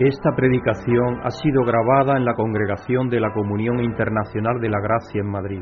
Esta 0.00 0.30
predicación 0.34 1.20
ha 1.24 1.30
sido 1.30 1.62
grabada 1.62 2.16
en 2.16 2.24
la 2.24 2.32
Congregación 2.32 3.10
de 3.10 3.20
la 3.20 3.34
Comunión 3.34 3.84
Internacional 3.84 4.58
de 4.58 4.70
la 4.70 4.80
Gracia 4.80 5.20
en 5.20 5.30
Madrid 5.30 5.60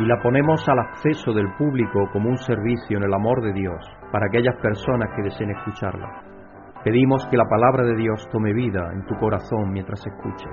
y 0.00 0.06
la 0.06 0.20
ponemos 0.20 0.68
al 0.68 0.80
acceso 0.80 1.32
del 1.32 1.46
público 1.56 2.00
como 2.12 2.30
un 2.30 2.38
servicio 2.38 2.96
en 2.96 3.04
el 3.04 3.14
amor 3.14 3.40
de 3.44 3.52
Dios 3.52 3.78
para 4.10 4.26
aquellas 4.26 4.56
personas 4.60 5.14
que 5.14 5.22
deseen 5.22 5.52
escucharla. 5.52 6.20
Pedimos 6.82 7.24
que 7.30 7.36
la 7.36 7.48
palabra 7.48 7.84
de 7.84 7.94
Dios 7.94 8.26
tome 8.32 8.52
vida 8.52 8.90
en 8.92 9.06
tu 9.06 9.14
corazón 9.20 9.70
mientras 9.70 10.04
escuches. 10.04 10.50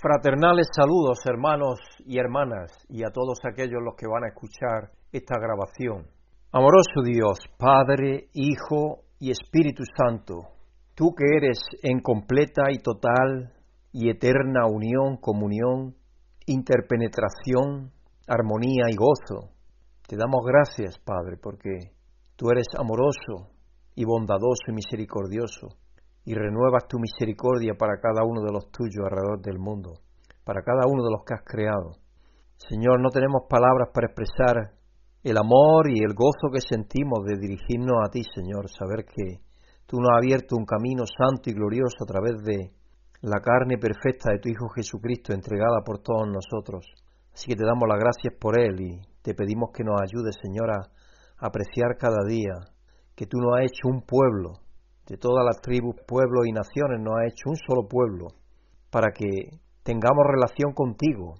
Fraternales 0.00 0.68
saludos 0.72 1.20
hermanos 1.26 1.78
y 2.06 2.18
hermanas 2.18 2.72
y 2.88 3.04
a 3.04 3.10
todos 3.12 3.38
aquellos 3.44 3.82
los 3.84 3.96
que 3.96 4.08
van 4.08 4.24
a 4.24 4.28
escuchar 4.28 4.92
esta 5.12 5.38
grabación. 5.38 6.06
Amoroso 6.52 7.02
Dios, 7.04 7.36
Padre, 7.58 8.28
Hijo 8.32 9.02
y 9.20 9.30
Espíritu 9.30 9.82
Santo, 9.94 10.56
Tú 10.98 11.14
que 11.14 11.22
eres 11.36 11.60
en 11.84 12.00
completa 12.00 12.72
y 12.72 12.78
total 12.82 13.52
y 13.92 14.10
eterna 14.10 14.66
unión, 14.66 15.18
comunión, 15.18 15.94
interpenetración, 16.44 17.92
armonía 18.26 18.90
y 18.90 18.96
gozo, 18.96 19.54
te 20.08 20.16
damos 20.16 20.40
gracias, 20.44 20.98
Padre, 20.98 21.36
porque 21.40 21.92
tú 22.34 22.50
eres 22.50 22.66
amoroso 22.76 23.54
y 23.94 24.04
bondadoso 24.04 24.66
y 24.66 24.72
misericordioso, 24.72 25.68
y 26.24 26.34
renuevas 26.34 26.88
tu 26.88 26.98
misericordia 26.98 27.74
para 27.78 28.00
cada 28.00 28.24
uno 28.26 28.42
de 28.42 28.50
los 28.50 28.68
tuyos 28.72 29.04
alrededor 29.04 29.40
del 29.40 29.60
mundo, 29.60 30.00
para 30.42 30.62
cada 30.62 30.88
uno 30.90 31.04
de 31.04 31.12
los 31.12 31.22
que 31.24 31.34
has 31.34 31.44
creado. 31.44 31.92
Señor, 32.56 33.00
no 33.00 33.10
tenemos 33.10 33.42
palabras 33.48 33.90
para 33.94 34.08
expresar 34.08 34.74
el 35.22 35.38
amor 35.38 35.94
y 35.94 36.00
el 36.02 36.14
gozo 36.14 36.50
que 36.52 36.60
sentimos 36.60 37.24
de 37.24 37.38
dirigirnos 37.38 37.98
a 38.04 38.10
ti, 38.10 38.22
Señor, 38.34 38.68
saber 38.68 39.04
que 39.04 39.46
Tú 39.88 39.96
nos 40.02 40.10
has 40.12 40.18
abierto 40.18 40.54
un 40.54 40.66
camino 40.66 41.04
santo 41.08 41.48
y 41.48 41.54
glorioso 41.54 42.04
a 42.04 42.12
través 42.12 42.44
de 42.44 42.72
la 43.22 43.40
carne 43.40 43.78
perfecta 43.78 44.30
de 44.30 44.38
tu 44.38 44.50
Hijo 44.50 44.68
Jesucristo 44.68 45.32
entregada 45.32 45.80
por 45.82 46.00
todos 46.02 46.28
nosotros. 46.28 46.84
Así 47.32 47.46
que 47.48 47.56
te 47.56 47.64
damos 47.64 47.88
las 47.88 47.98
gracias 47.98 48.34
por 48.38 48.60
Él 48.60 48.78
y 48.82 49.00
te 49.22 49.32
pedimos 49.32 49.70
que 49.72 49.84
nos 49.84 49.98
ayudes, 49.98 50.36
Señor, 50.42 50.68
a 50.72 50.92
apreciar 51.38 51.96
cada 51.96 52.22
día 52.28 52.52
que 53.16 53.24
tú 53.24 53.38
nos 53.38 53.56
has 53.56 53.64
hecho 53.64 53.88
un 53.88 54.02
pueblo, 54.02 54.60
de 55.06 55.16
todas 55.16 55.42
las 55.42 55.62
tribus, 55.62 55.96
pueblos 56.06 56.44
y 56.46 56.52
naciones, 56.52 57.00
nos 57.00 57.14
has 57.16 57.32
hecho 57.32 57.48
un 57.48 57.56
solo 57.56 57.88
pueblo, 57.88 58.26
para 58.90 59.08
que 59.10 59.56
tengamos 59.84 60.26
relación 60.28 60.74
contigo 60.74 61.32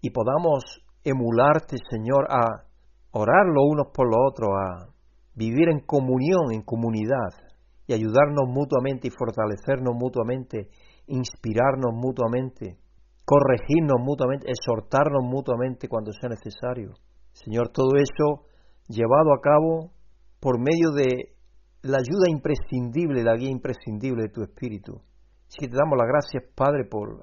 y 0.00 0.10
podamos 0.10 0.82
emularte, 1.04 1.76
Señor, 1.88 2.26
a 2.28 2.66
orar 3.12 3.46
los 3.46 3.62
unos 3.62 3.94
por 3.94 4.08
los 4.08 4.18
otros, 4.28 4.50
a 4.58 4.88
vivir 5.36 5.68
en 5.68 5.86
comunión, 5.86 6.50
en 6.50 6.62
comunidad, 6.62 7.51
y 7.86 7.94
ayudarnos 7.94 8.48
mutuamente 8.48 9.08
y 9.08 9.10
fortalecernos 9.10 9.94
mutuamente, 9.94 10.68
inspirarnos 11.06 11.92
mutuamente, 11.94 12.78
corregirnos 13.24 14.00
mutuamente, 14.00 14.46
exhortarnos 14.50 15.22
mutuamente 15.24 15.88
cuando 15.88 16.12
sea 16.12 16.28
necesario. 16.28 16.94
Señor, 17.32 17.70
todo 17.70 17.96
eso 17.96 18.46
llevado 18.88 19.32
a 19.34 19.40
cabo 19.40 19.92
por 20.40 20.58
medio 20.58 20.90
de 20.92 21.34
la 21.82 21.98
ayuda 21.98 22.28
imprescindible, 22.28 23.22
la 23.22 23.36
guía 23.36 23.50
imprescindible 23.50 24.22
de 24.22 24.28
tu 24.28 24.42
Espíritu. 24.42 25.00
Así 25.48 25.58
que 25.60 25.68
te 25.68 25.76
damos 25.76 25.98
las 25.98 26.08
gracias, 26.08 26.44
Padre, 26.54 26.84
por 26.84 27.18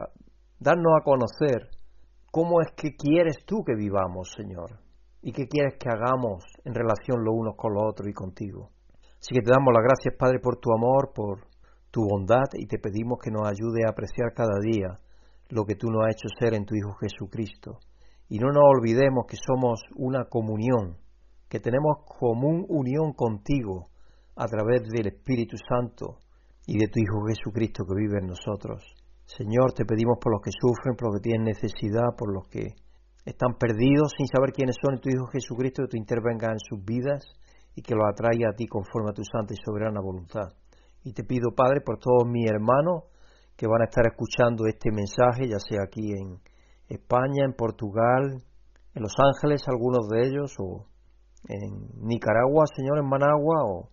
darnos 0.60 0.94
a 1.00 1.04
conocer 1.04 1.70
cómo 2.32 2.62
es 2.62 2.68
que 2.76 2.96
quieres 2.96 3.38
tú 3.46 3.64
que 3.64 3.76
vivamos, 3.76 4.32
Señor, 4.36 4.80
y 5.22 5.32
qué 5.32 5.48
quieres 5.48 5.76
que 5.80 5.90
hagamos 5.90 6.44
en 6.64 6.74
relación 6.74 7.24
los 7.24 7.34
unos 7.36 7.56
con 7.56 7.74
los 7.74 7.84
otros 7.90 8.08
y 8.08 8.14
contigo. 8.14 8.70
Así 9.20 9.36
que 9.36 9.42
te 9.42 9.52
damos 9.52 9.74
las 9.74 9.84
gracias, 9.84 10.16
Padre, 10.18 10.40
por 10.40 10.58
tu 10.58 10.72
amor, 10.74 11.12
por 11.14 11.46
tu 11.92 12.08
bondad 12.08 12.48
y 12.54 12.68
te 12.68 12.80
pedimos 12.80 13.20
que 13.22 13.32
nos 13.32 13.48
ayude 13.48 13.84
a 13.86 13.92
apreciar 13.92 14.34
cada 14.34 14.60
día 14.62 15.00
lo 15.50 15.66
que 15.66 15.76
tú 15.76 15.88
nos 15.92 16.06
has 16.06 16.16
hecho 16.16 16.30
ser 16.40 16.54
en 16.54 16.66
tu 16.66 16.76
Hijo 16.76 16.94
Jesucristo. 17.02 17.80
Y 18.30 18.38
no 18.40 18.48
nos 18.48 18.64
olvidemos 18.64 19.26
que 19.28 19.36
somos 19.36 19.82
una 19.96 20.26
comunión, 20.26 20.98
que 21.50 21.60
tenemos 21.60 22.06
común 22.06 22.66
unión 22.70 23.14
contigo 23.14 23.90
a 24.36 24.46
través 24.46 24.88
del 24.88 25.08
Espíritu 25.08 25.58
Santo 25.58 26.20
y 26.66 26.78
de 26.78 26.88
tu 26.88 27.00
Hijo 27.00 27.26
Jesucristo 27.28 27.84
que 27.84 28.00
vive 28.00 28.20
en 28.22 28.28
nosotros. 28.28 28.86
Señor, 29.26 29.74
te 29.74 29.84
pedimos 29.84 30.18
por 30.22 30.32
los 30.32 30.42
que 30.42 30.52
sufren, 30.52 30.96
por 30.96 31.10
los 31.10 31.20
que 31.20 31.30
tienen 31.30 31.44
necesidad, 31.44 32.16
por 32.18 32.34
los 32.34 32.48
que 32.48 32.76
están 33.26 33.58
perdidos 33.60 34.14
sin 34.16 34.28
saber 34.28 34.54
quiénes 34.54 34.78
son 34.82 34.96
en 34.96 35.02
tu 35.02 35.10
Hijo 35.10 35.26
Jesucristo, 35.28 35.84
que 35.84 35.90
tú 35.90 35.98
intervengas 35.98 36.52
en 36.54 36.60
sus 36.60 36.86
vidas 36.86 37.26
y 37.80 37.82
que 37.82 37.96
lo 37.96 38.06
atraiga 38.06 38.50
a 38.50 38.54
ti 38.54 38.68
conforme 38.68 39.12
a 39.12 39.14
tu 39.14 39.24
santa 39.24 39.54
y 39.54 39.58
soberana 39.64 40.02
voluntad. 40.02 40.52
Y 41.02 41.14
te 41.14 41.24
pido, 41.24 41.56
Padre, 41.56 41.80
por 41.80 41.98
todos 41.98 42.28
mis 42.28 42.52
hermanos 42.52 43.06
que 43.56 43.68
van 43.68 43.82
a 43.82 43.86
estar 43.86 44.04
escuchando 44.06 44.68
este 44.68 44.92
mensaje, 44.92 45.48
ya 45.48 45.60
sea 45.60 45.84
aquí 45.88 46.12
en 46.12 46.40
España, 46.90 47.46
en 47.46 47.54
Portugal, 47.54 48.44
en 48.94 49.02
Los 49.02 49.16
Ángeles, 49.16 49.64
algunos 49.68 50.10
de 50.10 50.28
ellos, 50.28 50.54
o 50.60 50.88
en 51.48 52.04
Nicaragua, 52.06 52.66
Señor, 52.76 53.00
en 53.00 53.08
Managua, 53.08 53.64
o 53.64 53.90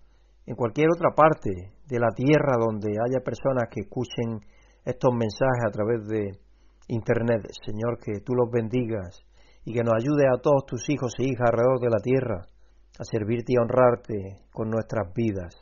en 0.47 0.57
cualquier 0.57 0.89
otra 0.91 1.15
parte 1.15 1.51
de 1.87 1.99
la 2.01 2.11
tierra 2.11 2.59
donde 2.59 2.91
haya 2.91 3.23
personas 3.23 3.71
que 3.71 3.83
escuchen 3.83 4.43
estos 4.85 5.15
mensajes 5.15 5.63
a 5.65 5.71
través 5.71 6.09
de 6.09 6.41
Internet. 6.89 7.47
Señor, 7.65 8.01
que 8.03 8.19
tú 8.19 8.35
los 8.35 8.51
bendigas 8.51 9.23
y 9.65 9.73
que 9.73 9.85
nos 9.85 9.95
ayude 9.95 10.27
a 10.27 10.43
todos 10.43 10.67
tus 10.67 10.91
hijos 10.91 11.13
e 11.21 11.23
hijas 11.23 11.51
alrededor 11.53 11.79
de 11.79 11.91
la 11.91 12.03
tierra 12.03 12.56
a 12.99 13.05
servirte 13.05 13.53
y 13.53 13.57
a 13.57 13.63
honrarte 13.63 14.39
con 14.53 14.71
nuestras 14.71 15.13
vidas 15.15 15.55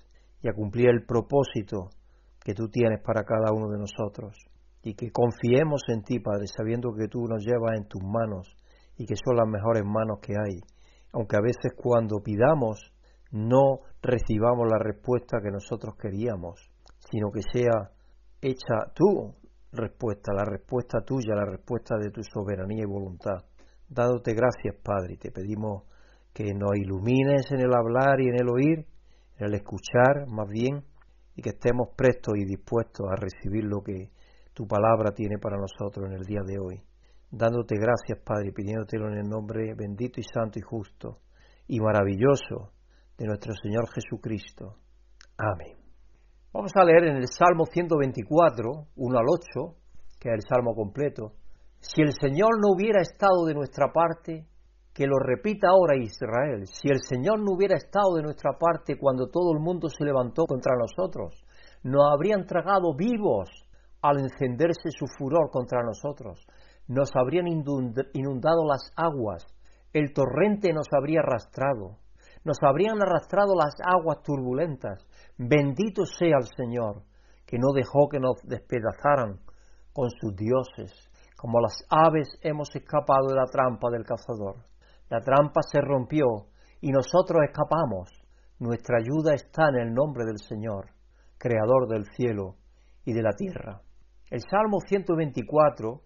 y 0.42 0.48
a 0.48 0.52
cumplir 0.52 0.88
el 0.88 1.04
propósito 1.04 1.90
que 2.44 2.54
tú 2.54 2.68
tienes 2.68 3.00
para 3.02 3.24
cada 3.24 3.52
uno 3.52 3.68
de 3.68 3.78
nosotros. 3.78 4.36
Y 4.82 4.94
que 4.94 5.10
confiemos 5.10 5.82
en 5.88 6.02
ti, 6.02 6.20
Padre, 6.20 6.46
sabiendo 6.46 6.92
que 6.94 7.08
tú 7.08 7.24
nos 7.26 7.42
llevas 7.42 7.78
en 7.78 7.88
tus 7.88 8.02
manos 8.02 8.54
y 8.98 9.06
que 9.06 9.14
son 9.16 9.36
las 9.36 9.48
mejores 9.48 9.82
manos 9.84 10.18
que 10.20 10.34
hay. 10.34 10.60
Aunque 11.12 11.36
a 11.36 11.40
veces 11.40 11.72
cuando 11.76 12.22
pidamos 12.22 12.92
no 13.30 13.80
recibamos 14.02 14.68
la 14.70 14.78
respuesta 14.78 15.38
que 15.42 15.50
nosotros 15.50 15.94
queríamos, 15.96 16.70
sino 17.10 17.30
que 17.32 17.40
sea 17.52 17.90
hecha 18.40 18.92
tu 18.94 19.34
respuesta, 19.72 20.32
la 20.34 20.44
respuesta 20.44 21.00
tuya, 21.00 21.34
la 21.34 21.46
respuesta 21.46 21.96
de 21.96 22.10
tu 22.10 22.22
soberanía 22.22 22.82
y 22.82 22.86
voluntad. 22.86 23.44
Dándote 23.88 24.34
gracias, 24.34 24.76
Padre, 24.82 25.14
y 25.14 25.16
te 25.16 25.30
pedimos 25.30 25.84
que 26.34 26.52
nos 26.52 26.76
ilumines 26.76 27.46
en 27.52 27.60
el 27.60 27.72
hablar 27.72 28.20
y 28.20 28.28
en 28.28 28.34
el 28.34 28.48
oír, 28.48 28.86
en 29.38 29.46
el 29.46 29.54
escuchar 29.54 30.26
más 30.26 30.48
bien, 30.48 30.84
y 31.36 31.42
que 31.42 31.50
estemos 31.50 31.88
prestos 31.96 32.34
y 32.36 32.44
dispuestos 32.44 33.06
a 33.08 33.16
recibir 33.16 33.64
lo 33.64 33.82
que 33.82 34.10
tu 34.52 34.66
palabra 34.66 35.12
tiene 35.12 35.38
para 35.38 35.56
nosotros 35.56 36.06
en 36.06 36.16
el 36.16 36.24
día 36.24 36.40
de 36.44 36.58
hoy. 36.58 36.82
Dándote 37.30 37.76
gracias, 37.76 38.18
Padre, 38.24 38.52
pidiéndotelo 38.52 39.08
en 39.08 39.18
el 39.18 39.28
nombre 39.28 39.74
bendito 39.74 40.20
y 40.20 40.24
santo 40.24 40.58
y 40.58 40.62
justo 40.62 41.18
y 41.66 41.80
maravilloso 41.80 42.72
de 43.16 43.26
nuestro 43.26 43.52
Señor 43.54 43.88
Jesucristo. 43.92 44.76
Amén. 45.38 45.76
Vamos 46.52 46.70
a 46.76 46.84
leer 46.84 47.04
en 47.04 47.16
el 47.16 47.26
Salmo 47.26 47.64
124, 47.66 48.86
1 48.94 49.18
al 49.18 49.24
8, 49.28 49.76
que 50.20 50.28
es 50.28 50.34
el 50.34 50.42
Salmo 50.42 50.74
completo. 50.74 51.32
Si 51.80 52.02
el 52.02 52.12
Señor 52.12 52.50
no 52.60 52.74
hubiera 52.74 53.02
estado 53.02 53.44
de 53.46 53.54
nuestra 53.54 53.92
parte, 53.92 54.46
que 54.94 55.08
lo 55.08 55.18
repita 55.18 55.68
ahora 55.68 55.96
Israel. 55.96 56.66
Si 56.66 56.88
el 56.88 57.00
Señor 57.00 57.40
no 57.40 57.56
hubiera 57.56 57.76
estado 57.76 58.14
de 58.14 58.22
nuestra 58.22 58.52
parte 58.58 58.96
cuando 58.96 59.26
todo 59.26 59.52
el 59.52 59.58
mundo 59.58 59.88
se 59.88 60.04
levantó 60.04 60.46
contra 60.46 60.76
nosotros, 60.78 61.44
nos 61.82 62.12
habrían 62.14 62.46
tragado 62.46 62.94
vivos 62.96 63.50
al 64.00 64.20
encenderse 64.20 64.90
su 64.96 65.06
furor 65.18 65.50
contra 65.50 65.82
nosotros. 65.82 66.46
Nos 66.86 67.10
habrían 67.16 67.46
inundado 67.48 68.64
las 68.66 68.92
aguas, 68.96 69.44
el 69.92 70.12
torrente 70.12 70.72
nos 70.72 70.86
habría 70.96 71.20
arrastrado, 71.20 71.98
nos 72.44 72.58
habrían 72.62 73.02
arrastrado 73.02 73.54
las 73.56 73.74
aguas 73.84 74.22
turbulentas. 74.22 75.04
Bendito 75.36 76.04
sea 76.04 76.36
el 76.38 76.46
Señor, 76.56 77.02
que 77.46 77.58
no 77.58 77.72
dejó 77.74 78.08
que 78.08 78.20
nos 78.20 78.36
despedazaran 78.44 79.40
con 79.92 80.10
sus 80.10 80.36
dioses. 80.36 80.92
Como 81.36 81.60
las 81.60 81.74
aves 81.88 82.28
hemos 82.42 82.68
escapado 82.76 83.28
de 83.28 83.34
la 83.34 83.46
trampa 83.46 83.90
del 83.90 84.04
cazador. 84.04 84.73
La 85.14 85.20
trampa 85.20 85.60
se 85.62 85.80
rompió 85.80 86.48
y 86.80 86.90
nosotros 86.90 87.42
escapamos. 87.44 88.10
Nuestra 88.58 88.98
ayuda 88.98 89.32
está 89.34 89.68
en 89.68 89.76
el 89.76 89.94
nombre 89.94 90.24
del 90.24 90.38
Señor, 90.38 90.86
Creador 91.38 91.86
del 91.86 92.04
cielo 92.16 92.56
y 93.04 93.12
de 93.12 93.22
la 93.22 93.30
tierra. 93.30 93.80
El 94.28 94.40
Salmo 94.40 94.80
124 94.80 96.00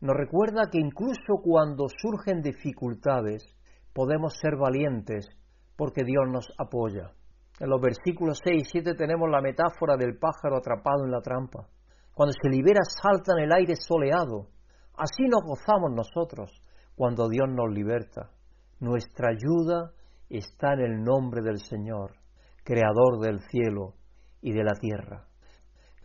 nos 0.00 0.16
recuerda 0.16 0.70
que 0.72 0.78
incluso 0.78 1.42
cuando 1.42 1.88
surgen 1.94 2.40
dificultades 2.40 3.44
podemos 3.92 4.38
ser 4.40 4.56
valientes 4.56 5.28
porque 5.76 6.02
Dios 6.02 6.24
nos 6.32 6.48
apoya. 6.56 7.12
En 7.60 7.68
los 7.68 7.82
versículos 7.82 8.40
6 8.42 8.62
y 8.62 8.64
7 8.64 8.94
tenemos 8.94 9.28
la 9.28 9.42
metáfora 9.42 9.98
del 9.98 10.16
pájaro 10.16 10.56
atrapado 10.56 11.04
en 11.04 11.10
la 11.10 11.20
trampa. 11.20 11.68
Cuando 12.14 12.32
se 12.32 12.48
libera 12.48 12.80
salta 12.82 13.34
en 13.36 13.44
el 13.44 13.52
aire 13.52 13.76
soleado. 13.76 14.48
Así 14.96 15.24
nos 15.28 15.42
gozamos 15.42 15.92
nosotros 15.92 16.50
cuando 16.96 17.28
Dios 17.28 17.50
nos 17.50 17.70
liberta. 17.70 18.30
Nuestra 18.84 19.30
ayuda 19.30 19.92
está 20.28 20.74
en 20.74 20.80
el 20.80 21.02
nombre 21.02 21.40
del 21.40 21.56
Señor, 21.56 22.16
Creador 22.62 23.18
del 23.18 23.40
cielo 23.48 23.94
y 24.42 24.52
de 24.52 24.62
la 24.62 24.74
tierra. 24.74 25.24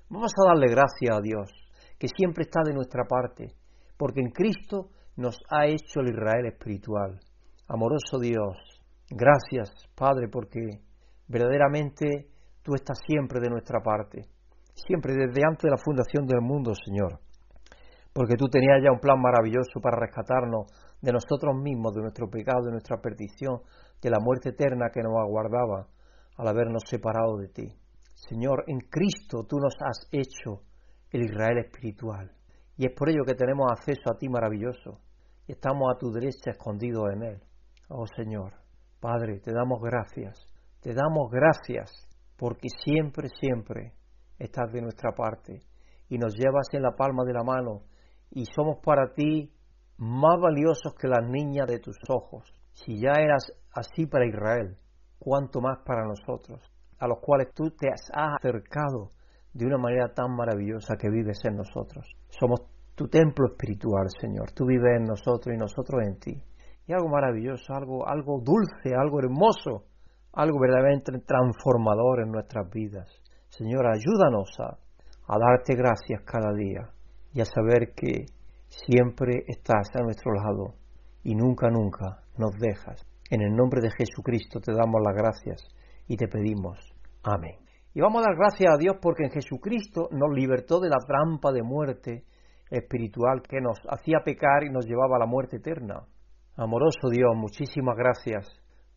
Vamos 0.10 0.31
a 0.31 0.48
darle 0.48 0.68
gracias 0.68 1.12
a 1.12 1.20
Dios, 1.20 1.52
que 2.00 2.08
siempre 2.08 2.44
está 2.44 2.62
de 2.64 2.74
nuestra 2.74 3.04
parte, 3.04 3.52
porque 3.98 4.22
en 4.22 4.31
Cristo 4.31 4.92
nos 5.18 5.38
ha 5.52 5.66
hecho 5.66 6.00
el 6.00 6.14
Israel 6.14 6.46
espiritual. 6.46 7.20
Amoroso 7.68 8.18
Dios, 8.18 8.56
gracias, 9.10 9.75
Padre, 9.94 10.30
porque 10.32 10.62
verdaderamente 11.28 12.30
tú 12.64 12.75
estás 12.75 12.98
siempre 13.06 13.42
de 13.42 13.50
nuestra 13.50 13.82
parte, 13.82 14.22
siempre 14.74 15.16
desde 15.16 15.46
antes 15.46 15.64
de 15.64 15.72
la 15.72 15.84
fundación 15.84 16.25
del 16.25 16.40
mundo, 16.40 16.72
Señor, 16.75 17.20
porque 18.14 18.38
tú 18.38 18.48
tenías 18.48 18.82
ya 18.82 18.94
un 18.94 19.02
plan 19.02 19.20
maravilloso 19.20 19.82
para 19.84 20.00
rescatarnos 20.00 20.72
de 21.01 21.12
nosotros 21.12 21.56
mismos, 21.56 21.94
de 21.94 22.01
nuestro 22.01 22.30
pecado, 22.30 22.66
de 22.66 22.72
nuestra 22.72 22.98
perdición, 23.01 23.62
de 24.01 24.10
la 24.10 24.19
muerte 24.19 24.50
eterna 24.50 24.90
que 24.94 25.01
nos 25.01 25.18
aguardaba 25.18 25.88
al 26.38 26.48
habernos 26.48 26.84
separado 26.88 27.38
de 27.38 27.48
ti. 27.48 27.74
Señor, 28.13 28.66
en 28.68 28.80
Cristo 28.80 29.46
tú 29.48 29.57
nos 29.57 29.75
has 29.81 30.07
hecho 30.12 30.63
el 31.12 31.24
Israel 31.24 31.60
espiritual. 31.60 32.31
Y 32.78 32.86
es 32.86 32.94
por 32.94 33.10
ello 33.10 33.24
que 33.25 33.36
tenemos 33.36 33.68
acceso 33.72 34.12
a 34.12 34.18
ti 34.18 34.30
maravilloso. 34.30 35.00
Estamos 35.48 35.90
a 35.94 35.98
tu 35.98 36.12
derecha 36.12 36.51
escondidos 36.51 37.06
en 37.13 37.24
Él. 37.24 37.42
Oh 37.90 38.06
Señor, 38.06 38.54
Padre, 39.00 39.40
te 39.40 39.51
damos 39.51 39.81
gracias. 39.81 40.40
Te 40.81 40.94
damos 40.94 41.31
gracias 41.31 41.92
porque 42.38 42.69
siempre, 42.84 43.28
siempre 43.40 43.94
estás 44.38 44.72
de 44.72 44.81
nuestra 44.81 45.12
parte 45.12 45.63
y 46.07 46.18
nos 46.18 46.36
llevas 46.36 46.68
en 46.72 46.84
la 46.84 46.92
palma 46.92 47.24
de 47.25 47.34
la 47.34 47.44
mano 47.44 47.84
y 48.31 48.46
somos 48.46 48.78
para 48.84 49.13
ti 49.13 49.51
más 50.00 50.40
valiosos 50.40 50.96
que 50.96 51.10
las 51.10 51.30
niñas 51.30 51.68
de 51.68 51.80
tus 51.80 51.98
ojos. 52.07 52.44
Si 52.74 53.00
ya 53.00 53.12
eras 53.19 53.51
así 53.74 54.06
para 54.06 54.25
Israel, 54.25 54.78
cuánto 55.19 55.60
más 55.60 55.80
para 55.86 56.06
nosotros, 56.06 56.62
a 57.00 57.07
los 57.07 57.19
cuales 57.19 57.54
tú 57.54 57.72
te 57.72 57.90
has 57.90 58.10
acercado 58.13 59.12
de 59.54 59.66
una 59.66 59.78
manera 59.78 60.13
tan 60.13 60.36
maravillosa 60.36 60.96
que 60.96 61.10
vives 61.10 61.40
en 61.44 61.57
nosotros. 61.57 62.06
Somos 62.30 62.62
tu 62.96 63.07
templo 63.10 63.48
espiritual, 63.48 64.07
Señor. 64.22 64.51
Tú 64.51 64.66
vives 64.66 64.98
en 64.98 65.04
nosotros 65.04 65.54
y 65.54 65.57
nosotros 65.57 66.01
en 66.06 66.19
ti. 66.19 66.44
Y 66.88 66.94
algo 66.94 67.10
maravilloso, 67.10 67.74
algo, 67.74 68.07
algo 68.07 68.40
dulce, 68.42 68.96
algo 68.96 69.19
hermoso, 69.19 69.86
algo 70.34 70.60
verdaderamente 70.60 71.12
transformador 71.25 72.22
en 72.22 72.31
nuestras 72.31 72.69
vidas. 72.69 73.10
Señor, 73.50 73.86
ayúdanos 73.88 74.50
a, 74.60 74.78
a 75.28 75.38
darte 75.38 75.75
gracias 75.75 76.24
cada 76.24 76.54
día 76.54 76.90
y 77.34 77.42
a 77.42 77.46
saber 77.46 77.94
que 77.94 78.25
siempre 78.69 79.44
estás 79.48 79.89
a 79.95 80.04
nuestro 80.04 80.33
lado 80.33 80.75
y 81.24 81.36
nunca, 81.36 81.69
nunca 81.69 82.24
nos 82.38 82.51
dejas. 82.60 83.06
En 83.30 83.42
el 83.42 83.56
nombre 83.56 83.81
de 83.81 83.92
Jesucristo 83.92 84.60
te 84.60 84.71
damos 84.71 85.01
las 85.06 85.16
gracias 85.16 85.68
y 86.07 86.16
te 86.16 86.27
pedimos. 86.27 86.77
Amén. 87.24 87.57
Y 87.94 88.01
vamos 88.01 88.21
a 88.21 88.30
dar 88.30 88.38
gracias 88.38 88.74
a 88.74 88.77
Dios 88.77 88.98
porque 89.01 89.25
en 89.25 89.31
Jesucristo 89.31 90.10
nos 90.12 90.30
libertó 90.33 90.80
de 90.80 90.89
la 90.89 91.00
trampa 91.06 91.51
de 91.51 91.63
muerte 91.63 92.24
espiritual 92.69 93.42
que 93.42 93.60
nos 93.62 93.77
hacía 93.89 94.19
pecar 94.24 94.63
y 94.63 94.69
nos 94.69 94.86
llevaba 94.86 95.18
a 95.18 95.19
la 95.19 95.25
muerte 95.25 95.57
eterna. 95.57 96.06
Amoroso 96.56 97.10
Dios, 97.10 97.31
muchísimas 97.36 97.98
gracias 97.98 98.48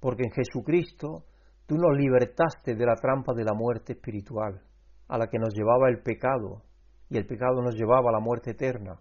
porque 0.01 0.25
en 0.25 0.33
Jesucristo 0.33 1.25
tú 1.67 1.77
nos 1.77 1.97
libertaste 1.97 2.75
de 2.75 2.87
la 2.87 2.97
trampa 2.97 3.33
de 3.35 3.45
la 3.45 3.55
muerte 3.55 3.95
espiritual, 3.95 4.61
a 5.09 5.17
la 5.17 5.29
que 5.29 5.39
nos 5.39 5.55
llevaba 5.55 5.89
el 5.89 6.03
pecado, 6.03 6.63
y 7.09 7.17
el 7.17 7.27
pecado 7.27 7.63
nos 7.63 7.75
llevaba 7.75 8.11
a 8.11 8.13
la 8.13 8.21
muerte 8.21 8.51
eterna. 8.51 8.99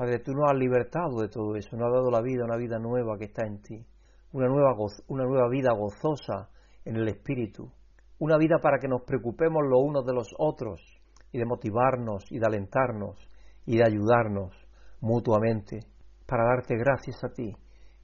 Padre, 0.00 0.20
tú 0.20 0.32
nos 0.32 0.50
has 0.50 0.56
libertado 0.56 1.20
de 1.20 1.28
todo 1.28 1.54
eso, 1.56 1.76
nos 1.76 1.88
has 1.88 1.92
dado 1.92 2.10
la 2.10 2.22
vida, 2.22 2.46
una 2.46 2.56
vida 2.56 2.78
nueva 2.78 3.18
que 3.18 3.26
está 3.26 3.46
en 3.46 3.60
ti, 3.60 3.84
una 4.32 4.48
nueva, 4.48 4.74
una 5.08 5.24
nueva 5.24 5.46
vida 5.50 5.74
gozosa 5.76 6.48
en 6.86 6.96
el 6.96 7.06
Espíritu, 7.06 7.70
una 8.18 8.38
vida 8.38 8.56
para 8.62 8.78
que 8.78 8.88
nos 8.88 9.02
preocupemos 9.02 9.60
los 9.68 9.78
unos 9.82 10.06
de 10.06 10.14
los 10.14 10.28
otros 10.38 10.80
y 11.30 11.38
de 11.38 11.44
motivarnos 11.44 12.24
y 12.30 12.38
de 12.38 12.46
alentarnos 12.46 13.18
y 13.66 13.76
de 13.76 13.84
ayudarnos 13.84 14.56
mutuamente 15.02 15.80
para 16.26 16.44
darte 16.44 16.78
gracias 16.78 17.22
a 17.22 17.34
ti 17.34 17.54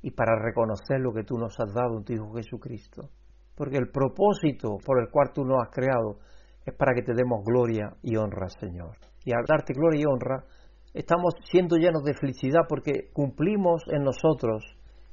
y 0.02 0.10
para 0.10 0.38
reconocer 0.38 1.00
lo 1.00 1.14
que 1.14 1.24
tú 1.24 1.38
nos 1.38 1.58
has 1.58 1.72
dado 1.72 1.96
en 1.96 2.04
tu 2.04 2.12
Hijo 2.12 2.34
Jesucristo. 2.34 3.08
Porque 3.54 3.78
el 3.78 3.88
propósito 3.88 4.76
por 4.84 5.00
el 5.00 5.08
cual 5.10 5.32
tú 5.32 5.46
nos 5.46 5.62
has 5.62 5.70
creado 5.70 6.18
es 6.62 6.74
para 6.74 6.92
que 6.92 7.00
te 7.00 7.14
demos 7.14 7.42
gloria 7.42 7.96
y 8.02 8.16
honra, 8.16 8.50
Señor. 8.50 8.98
Y 9.24 9.32
al 9.32 9.46
darte 9.48 9.72
gloria 9.72 10.02
y 10.02 10.04
honra, 10.04 10.44
estamos 10.96 11.34
siendo 11.50 11.76
llenos 11.76 12.02
de 12.02 12.14
felicidad 12.14 12.62
porque 12.68 13.10
cumplimos 13.12 13.82
en 13.92 14.02
nosotros 14.02 14.64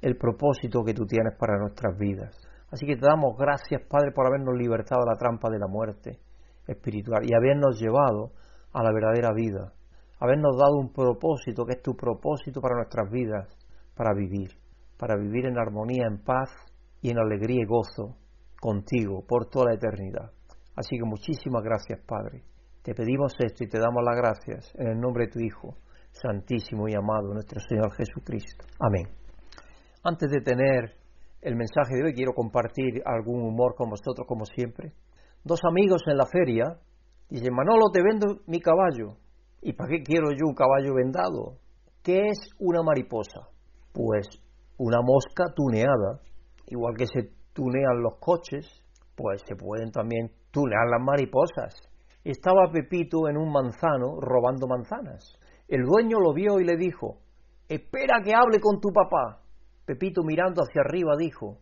el 0.01 0.17
propósito 0.17 0.83
que 0.83 0.93
tú 0.93 1.05
tienes 1.05 1.35
para 1.37 1.57
nuestras 1.59 1.97
vidas. 1.97 2.35
Así 2.71 2.85
que 2.85 2.95
te 2.95 3.05
damos 3.05 3.37
gracias, 3.37 3.81
Padre, 3.89 4.11
por 4.13 4.25
habernos 4.25 4.55
libertado 4.57 5.03
de 5.03 5.11
la 5.11 5.17
trampa 5.17 5.49
de 5.49 5.59
la 5.59 5.67
muerte 5.67 6.19
espiritual 6.67 7.23
y 7.23 7.35
habernos 7.35 7.79
llevado 7.79 8.31
a 8.71 8.81
la 8.81 8.91
verdadera 8.93 9.33
vida, 9.33 9.73
habernos 10.19 10.57
dado 10.57 10.77
un 10.79 10.91
propósito 10.91 11.65
que 11.65 11.73
es 11.73 11.81
tu 11.81 11.95
propósito 11.95 12.61
para 12.61 12.75
nuestras 12.75 13.11
vidas, 13.11 13.47
para 13.95 14.13
vivir, 14.13 14.51
para 14.97 15.17
vivir 15.17 15.45
en 15.45 15.59
armonía, 15.59 16.07
en 16.07 16.23
paz 16.23 16.49
y 17.01 17.11
en 17.11 17.19
alegría 17.19 17.61
y 17.61 17.65
gozo 17.65 18.15
contigo 18.59 19.23
por 19.27 19.49
toda 19.49 19.71
la 19.71 19.75
eternidad. 19.75 20.31
Así 20.75 20.97
que 20.97 21.03
muchísimas 21.03 21.61
gracias, 21.61 21.99
Padre. 22.07 22.52
Te 22.83 22.93
pedimos 22.93 23.33
esto 23.39 23.63
y 23.63 23.69
te 23.69 23.79
damos 23.79 24.03
las 24.03 24.17
gracias 24.17 24.75
en 24.75 24.87
el 24.87 24.99
nombre 24.99 25.27
de 25.27 25.31
tu 25.31 25.39
Hijo, 25.39 25.77
Santísimo 26.11 26.89
y 26.89 26.93
amado, 26.93 27.33
nuestro 27.33 27.61
Señor 27.61 27.93
Jesucristo. 27.93 28.65
Amén. 28.77 29.07
Antes 30.03 30.29
de 30.29 30.41
tener 30.41 30.91
el 31.41 31.55
mensaje 31.55 31.95
de 31.95 32.03
hoy, 32.03 32.13
quiero 32.13 32.33
compartir 32.33 33.01
algún 33.05 33.41
humor 33.41 33.75
con 33.75 33.89
vosotros, 33.89 34.27
como 34.27 34.43
siempre. 34.43 34.91
Dos 35.45 35.61
amigos 35.63 36.01
en 36.07 36.17
la 36.17 36.25
feria 36.25 36.77
dicen, 37.29 37.55
Manolo, 37.55 37.89
te 37.89 38.03
vendo 38.03 38.41
mi 38.47 38.59
caballo. 38.59 39.15
¿Y 39.61 39.71
para 39.71 39.89
qué 39.89 40.03
quiero 40.03 40.31
yo 40.31 40.45
un 40.45 40.53
caballo 40.53 40.93
vendado? 40.93 41.59
¿Qué 42.03 42.27
es 42.27 42.49
una 42.59 42.83
mariposa? 42.83 43.47
Pues 43.93 44.27
una 44.77 44.99
mosca 45.01 45.53
tuneada, 45.55 46.19
igual 46.67 46.95
que 46.97 47.07
se 47.07 47.31
tunean 47.53 48.01
los 48.01 48.19
coches, 48.19 48.67
pues 49.15 49.41
se 49.47 49.55
pueden 49.55 49.89
también 49.89 50.31
tunear 50.51 50.89
las 50.91 51.01
mariposas. 51.01 51.92
Estaba 52.23 52.71
Pepito 52.71 53.27
en 53.27 53.37
un 53.37 53.51
manzano 53.51 54.19
robando 54.21 54.67
manzanas. 54.67 55.37
El 55.67 55.83
dueño 55.83 56.19
lo 56.19 56.33
vio 56.33 56.59
y 56.59 56.63
le 56.63 56.77
dijo, 56.77 57.17
espera 57.67 58.21
que 58.23 58.33
hable 58.33 58.59
con 58.59 58.79
tu 58.79 58.89
papá. 58.93 59.41
Pepito 59.85 60.23
mirando 60.23 60.61
hacia 60.61 60.81
arriba 60.81 61.15
dijo, 61.17 61.57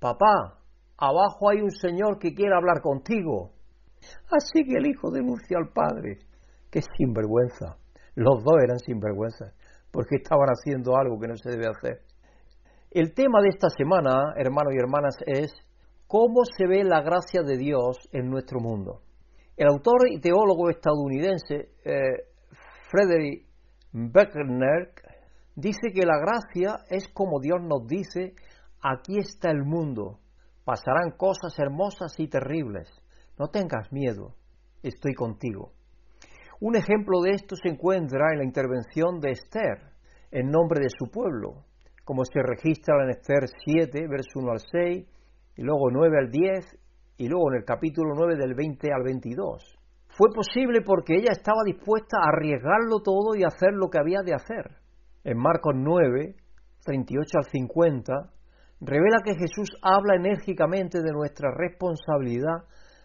papá, 0.00 0.58
abajo 0.96 1.50
hay 1.50 1.60
un 1.60 1.70
señor 1.70 2.18
que 2.18 2.34
quiere 2.34 2.54
hablar 2.54 2.80
contigo. 2.80 3.52
Así 4.30 4.64
que 4.64 4.78
el 4.78 4.86
hijo 4.86 5.10
denunció 5.10 5.58
al 5.58 5.72
padre. 5.72 6.20
Qué 6.70 6.80
sinvergüenza. 6.96 7.76
Los 8.14 8.42
dos 8.42 8.56
eran 8.62 8.78
sinvergüenzas, 8.78 9.54
porque 9.90 10.16
estaban 10.16 10.48
haciendo 10.48 10.96
algo 10.96 11.18
que 11.20 11.28
no 11.28 11.36
se 11.36 11.50
debe 11.50 11.66
hacer. 11.68 12.00
El 12.90 13.12
tema 13.12 13.42
de 13.42 13.48
esta 13.48 13.68
semana, 13.68 14.32
hermanos 14.36 14.72
y 14.74 14.78
hermanas, 14.78 15.16
es 15.26 15.52
cómo 16.06 16.44
se 16.44 16.66
ve 16.66 16.82
la 16.84 17.02
gracia 17.02 17.42
de 17.42 17.58
Dios 17.58 18.08
en 18.12 18.30
nuestro 18.30 18.58
mundo. 18.60 19.02
El 19.56 19.68
autor 19.68 20.10
y 20.10 20.20
teólogo 20.20 20.68
estadounidense 20.68 21.70
eh, 21.82 22.28
Frederick 22.90 23.46
Beckner 23.90 24.92
dice 25.54 25.92
que 25.94 26.04
la 26.04 26.18
gracia 26.18 26.84
es 26.90 27.08
como 27.08 27.40
Dios 27.40 27.62
nos 27.62 27.86
dice, 27.86 28.34
aquí 28.82 29.18
está 29.18 29.50
el 29.50 29.64
mundo, 29.64 30.18
pasarán 30.64 31.12
cosas 31.16 31.58
hermosas 31.58 32.14
y 32.18 32.28
terribles, 32.28 32.86
no 33.38 33.48
tengas 33.48 33.90
miedo, 33.90 34.34
estoy 34.82 35.14
contigo. 35.14 35.72
Un 36.60 36.76
ejemplo 36.76 37.22
de 37.22 37.30
esto 37.30 37.56
se 37.56 37.70
encuentra 37.70 38.32
en 38.32 38.38
la 38.40 38.44
intervención 38.44 39.20
de 39.20 39.30
Esther 39.30 39.78
en 40.32 40.50
nombre 40.50 40.80
de 40.80 40.90
su 40.90 41.10
pueblo, 41.10 41.64
como 42.04 42.26
se 42.26 42.42
registra 42.42 43.02
en 43.04 43.10
Esther 43.10 43.48
7, 43.64 44.06
verso 44.06 44.38
1 44.38 44.50
al 44.50 44.60
6, 44.60 45.06
y 45.56 45.62
luego 45.62 45.90
9 45.90 46.18
al 46.18 46.30
10 46.30 46.78
y 47.18 47.28
luego 47.28 47.50
en 47.52 47.58
el 47.58 47.64
capítulo 47.64 48.14
9 48.14 48.36
del 48.36 48.54
20 48.54 48.92
al 48.92 49.02
22. 49.02 49.78
Fue 50.08 50.28
posible 50.34 50.80
porque 50.82 51.14
ella 51.14 51.32
estaba 51.32 51.62
dispuesta 51.64 52.18
a 52.18 52.28
arriesgarlo 52.28 53.00
todo 53.02 53.36
y 53.36 53.44
hacer 53.44 53.72
lo 53.72 53.88
que 53.88 53.98
había 53.98 54.20
de 54.22 54.34
hacer. 54.34 54.78
En 55.24 55.38
Marcos 55.38 55.74
9, 55.76 56.36
38 56.84 57.38
al 57.38 57.44
50, 57.44 58.12
revela 58.80 59.18
que 59.24 59.34
Jesús 59.34 59.70
habla 59.82 60.16
enérgicamente 60.16 61.02
de 61.02 61.12
nuestra 61.12 61.50
responsabilidad 61.50 62.64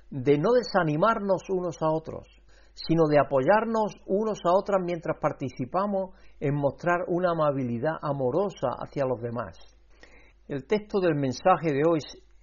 de 0.09 0.37
no 0.37 0.51
desanimarnos 0.51 1.49
unos 1.49 1.81
a 1.81 1.89
otros, 1.89 2.27
sino 2.73 3.07
de 3.07 3.19
apoyarnos 3.19 3.95
unos 4.05 4.39
a 4.45 4.51
otros 4.51 4.81
mientras 4.83 5.17
participamos 5.19 6.15
en 6.39 6.55
mostrar 6.55 7.05
una 7.07 7.31
amabilidad 7.31 7.95
amorosa 8.01 8.69
hacia 8.79 9.05
los 9.05 9.21
demás. 9.21 9.57
El 10.47 10.65
texto 10.65 10.99
del 10.99 11.15
mensaje 11.15 11.71
de 11.71 11.83
hoy 11.89 11.99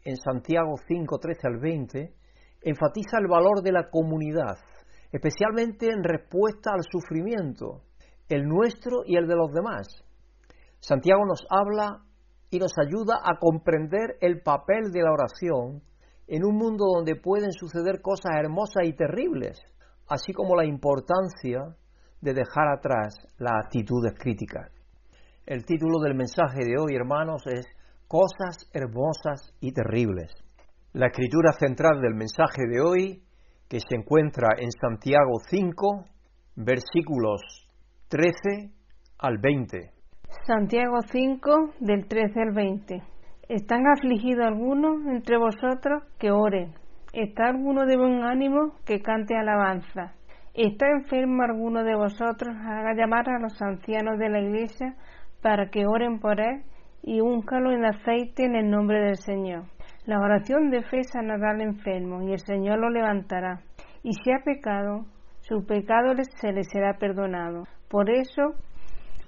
en 0.08 0.16
Santiago 0.16 0.76
5, 0.86 1.18
13 1.18 1.40
al 1.48 1.58
20, 1.58 2.14
enfatiza 2.62 3.18
el 3.20 3.28
valor 3.28 3.60
de 3.62 3.72
la 3.72 3.90
comunidad, 3.90 4.56
especialmente 5.12 5.90
en 5.90 6.02
respuesta 6.02 6.70
al 6.72 6.82
sufrimiento, 6.90 7.82
el 8.30 8.48
nuestro 8.48 9.02
y 9.04 9.16
el 9.16 9.26
de 9.26 9.36
los 9.36 9.52
demás. 9.52 9.86
Santiago 10.80 11.26
nos 11.26 11.44
habla 11.50 12.04
y 12.48 12.58
nos 12.58 12.72
ayuda 12.78 13.20
a 13.22 13.38
comprender 13.38 14.16
el 14.22 14.40
papel 14.40 14.92
de 14.92 15.02
la 15.02 15.12
oración 15.12 15.82
en 16.26 16.42
un 16.42 16.56
mundo 16.56 16.86
donde 16.86 17.16
pueden 17.16 17.52
suceder 17.52 18.00
cosas 18.00 18.32
hermosas 18.38 18.84
y 18.84 18.94
terribles, 18.94 19.60
así 20.08 20.32
como 20.32 20.56
la 20.56 20.64
importancia 20.64 21.76
de 22.22 22.32
dejar 22.32 22.68
atrás 22.68 23.14
las 23.36 23.66
actitudes 23.66 24.14
críticas. 24.18 24.72
El 25.44 25.66
título 25.66 26.00
del 26.02 26.14
mensaje 26.14 26.64
de 26.64 26.80
hoy, 26.80 26.94
hermanos, 26.96 27.42
es 27.46 27.66
Cosas 28.08 28.56
hermosas 28.72 29.52
y 29.60 29.70
terribles. 29.70 30.32
La 30.94 31.08
escritura 31.08 31.52
central 31.52 32.00
del 32.00 32.14
mensaje 32.14 32.62
de 32.66 32.80
hoy, 32.80 33.22
que 33.68 33.80
se 33.80 33.96
encuentra 33.96 34.48
en 34.56 34.70
Santiago 34.70 35.32
5, 35.50 36.06
versículos 36.56 37.42
13 38.08 38.72
al 39.18 39.36
20. 39.36 39.90
Santiago 40.46 41.00
5, 41.12 41.74
del 41.80 42.08
13 42.08 42.40
al 42.40 42.54
20. 42.54 43.02
¿Están 43.50 43.86
afligidos 43.86 44.46
algunos 44.46 45.04
entre 45.06 45.36
vosotros 45.36 46.02
que 46.18 46.30
oren? 46.30 46.72
¿Está 47.12 47.48
alguno 47.48 47.84
de 47.84 47.98
buen 47.98 48.22
ánimo 48.22 48.72
que 48.86 49.02
cante 49.02 49.36
alabanza? 49.36 50.14
¿Está 50.54 50.88
enfermo 50.88 51.42
alguno 51.42 51.84
de 51.84 51.94
vosotros? 51.94 52.56
Haga 52.56 52.94
llamar 52.94 53.28
a 53.28 53.38
los 53.38 53.60
ancianos 53.60 54.18
de 54.18 54.30
la 54.30 54.40
iglesia 54.40 54.96
para 55.42 55.68
que 55.68 55.86
oren 55.86 56.20
por 56.20 56.40
él 56.40 56.64
y 57.02 57.20
úncalo 57.20 57.72
en 57.72 57.84
aceite 57.84 58.44
en 58.44 58.56
el 58.56 58.70
nombre 58.70 59.00
del 59.00 59.16
Señor. 59.16 59.64
La 60.06 60.20
oración 60.20 60.70
de 60.70 60.82
fe 60.82 61.04
sanará 61.04 61.50
al 61.50 61.60
enfermo 61.60 62.22
y 62.22 62.32
el 62.32 62.38
Señor 62.38 62.78
lo 62.78 62.90
levantará. 62.90 63.60
Y 64.02 64.12
si 64.14 64.32
ha 64.32 64.42
pecado, 64.44 65.04
su 65.40 65.66
pecado 65.66 66.14
se 66.40 66.52
le 66.52 66.64
será 66.64 66.98
perdonado. 66.98 67.64
Por 67.88 68.10
eso, 68.10 68.54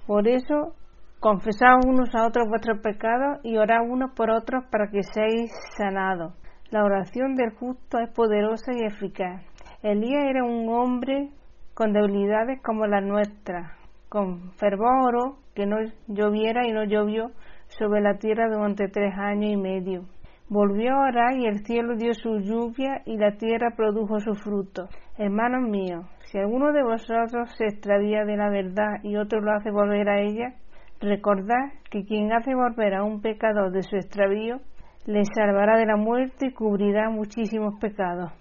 por 0.07 0.27
eso, 0.27 0.75
confesaos 1.19 1.85
unos 1.85 2.13
a 2.15 2.25
otros 2.25 2.47
vuestros 2.47 2.79
pecados 2.79 3.39
y 3.43 3.57
orad 3.57 3.87
unos 3.87 4.11
por 4.15 4.31
otros 4.31 4.63
para 4.71 4.89
que 4.89 5.03
seáis 5.03 5.51
sanados. 5.77 6.33
La 6.71 6.83
oración 6.83 7.35
del 7.35 7.51
justo 7.51 7.99
es 7.99 8.09
poderosa 8.11 8.71
y 8.73 8.85
eficaz. 8.85 9.43
Elías 9.83 10.23
era 10.29 10.43
un 10.43 10.69
hombre 10.69 11.29
con 11.73 11.93
debilidades 11.93 12.61
como 12.63 12.85
la 12.85 13.01
nuestra, 13.01 13.77
con 14.09 14.51
fervor 14.53 15.35
que 15.55 15.65
no 15.65 15.77
lloviera 16.07 16.67
y 16.67 16.71
no 16.71 16.83
llovió 16.83 17.31
sobre 17.77 18.01
la 18.01 18.17
tierra 18.17 18.49
durante 18.49 18.87
tres 18.87 19.13
años 19.17 19.51
y 19.51 19.57
medio. 19.57 20.05
Volvió 20.49 21.01
a 21.01 21.33
y 21.33 21.45
el 21.45 21.65
cielo 21.65 21.95
dio 21.95 22.13
su 22.13 22.39
lluvia 22.39 23.01
y 23.05 23.17
la 23.17 23.37
tierra 23.37 23.73
produjo 23.75 24.19
su 24.19 24.35
fruto. 24.35 24.89
Hermanos 25.17 25.69
míos, 25.69 26.05
si 26.25 26.39
alguno 26.39 26.73
de 26.73 26.83
vosotros 26.83 27.49
se 27.57 27.67
extravía 27.67 28.25
de 28.25 28.35
la 28.35 28.49
verdad 28.49 29.01
y 29.03 29.15
otro 29.15 29.39
lo 29.39 29.53
hace 29.53 29.71
volver 29.71 30.09
a 30.09 30.19
ella, 30.19 30.55
recordad 30.99 31.71
que 31.89 32.03
quien 32.03 32.33
hace 32.33 32.53
volver 32.53 32.95
a 32.95 33.03
un 33.03 33.21
pecador 33.21 33.71
de 33.71 33.81
su 33.83 33.95
extravío, 33.95 34.57
le 35.05 35.23
salvará 35.33 35.77
de 35.77 35.85
la 35.85 35.95
muerte 35.95 36.47
y 36.47 36.53
cubrirá 36.53 37.09
muchísimos 37.09 37.75
pecados. 37.79 38.31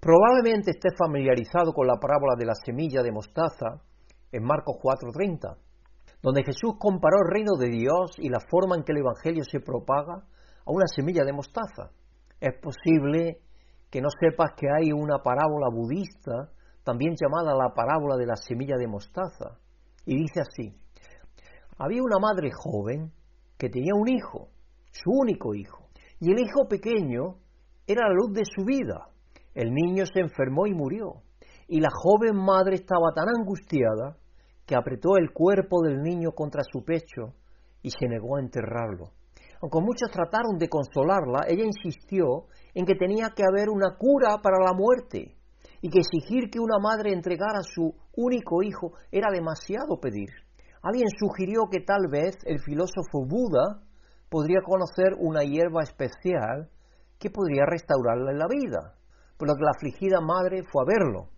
Probablemente 0.00 0.70
esté 0.70 0.90
familiarizado 0.96 1.72
con 1.72 1.86
la 1.86 1.98
parábola 2.00 2.34
de 2.38 2.46
la 2.46 2.54
semilla 2.54 3.02
de 3.02 3.12
mostaza 3.12 3.82
en 4.30 4.44
Marcos 4.44 4.76
4:30 4.80 5.69
donde 6.22 6.44
Jesús 6.44 6.74
comparó 6.78 7.18
el 7.24 7.32
reino 7.32 7.56
de 7.58 7.68
Dios 7.68 8.12
y 8.18 8.28
la 8.28 8.40
forma 8.50 8.76
en 8.76 8.82
que 8.82 8.92
el 8.92 8.98
Evangelio 8.98 9.42
se 9.44 9.60
propaga 9.60 10.14
a 10.16 10.70
una 10.70 10.86
semilla 10.86 11.24
de 11.24 11.32
mostaza. 11.32 11.90
Es 12.40 12.54
posible 12.60 13.40
que 13.90 14.00
no 14.00 14.08
sepas 14.20 14.52
que 14.56 14.66
hay 14.70 14.92
una 14.92 15.18
parábola 15.18 15.68
budista, 15.72 16.50
también 16.84 17.14
llamada 17.20 17.56
la 17.56 17.74
parábola 17.74 18.16
de 18.16 18.26
la 18.26 18.36
semilla 18.36 18.76
de 18.76 18.86
mostaza, 18.86 19.58
y 20.06 20.16
dice 20.16 20.40
así, 20.40 20.74
había 21.78 22.02
una 22.02 22.18
madre 22.18 22.50
joven 22.52 23.12
que 23.58 23.68
tenía 23.68 23.94
un 23.94 24.08
hijo, 24.08 24.48
su 24.92 25.10
único 25.10 25.54
hijo, 25.54 25.88
y 26.20 26.30
el 26.32 26.40
hijo 26.40 26.68
pequeño 26.68 27.36
era 27.86 28.08
la 28.08 28.14
luz 28.14 28.32
de 28.32 28.44
su 28.44 28.64
vida. 28.64 29.08
El 29.54 29.72
niño 29.72 30.04
se 30.06 30.20
enfermó 30.20 30.66
y 30.66 30.74
murió, 30.74 31.22
y 31.66 31.80
la 31.80 31.88
joven 31.92 32.36
madre 32.36 32.76
estaba 32.76 33.12
tan 33.14 33.28
angustiada 33.28 34.16
que 34.70 34.76
apretó 34.76 35.16
el 35.16 35.32
cuerpo 35.32 35.82
del 35.82 36.00
niño 36.00 36.30
contra 36.30 36.62
su 36.62 36.84
pecho 36.84 37.34
y 37.82 37.90
se 37.90 38.06
negó 38.06 38.36
a 38.36 38.40
enterrarlo. 38.40 39.10
Aunque 39.60 39.80
muchos 39.80 40.12
trataron 40.12 40.58
de 40.58 40.68
consolarla, 40.68 41.40
ella 41.48 41.64
insistió 41.64 42.46
en 42.72 42.86
que 42.86 42.94
tenía 42.94 43.30
que 43.34 43.42
haber 43.42 43.68
una 43.68 43.96
cura 43.98 44.38
para 44.40 44.62
la 44.64 44.72
muerte 44.72 45.34
y 45.82 45.90
que 45.90 45.98
exigir 45.98 46.50
que 46.50 46.60
una 46.60 46.78
madre 46.80 47.12
entregara 47.12 47.58
a 47.58 47.64
su 47.64 47.92
único 48.14 48.62
hijo 48.62 48.92
era 49.10 49.32
demasiado 49.32 49.98
pedir. 50.00 50.28
Alguien 50.82 51.08
sugirió 51.18 51.62
que 51.68 51.80
tal 51.80 52.06
vez 52.08 52.38
el 52.44 52.60
filósofo 52.60 53.26
Buda 53.26 53.82
podría 54.28 54.60
conocer 54.62 55.14
una 55.18 55.42
hierba 55.42 55.82
especial 55.82 56.70
que 57.18 57.30
podría 57.30 57.66
restaurarle 57.66 58.34
la 58.34 58.46
vida, 58.46 58.94
por 59.36 59.48
lo 59.48 59.56
que 59.56 59.64
la 59.64 59.72
afligida 59.74 60.20
madre 60.20 60.62
fue 60.70 60.84
a 60.84 60.86
verlo. 60.86 61.28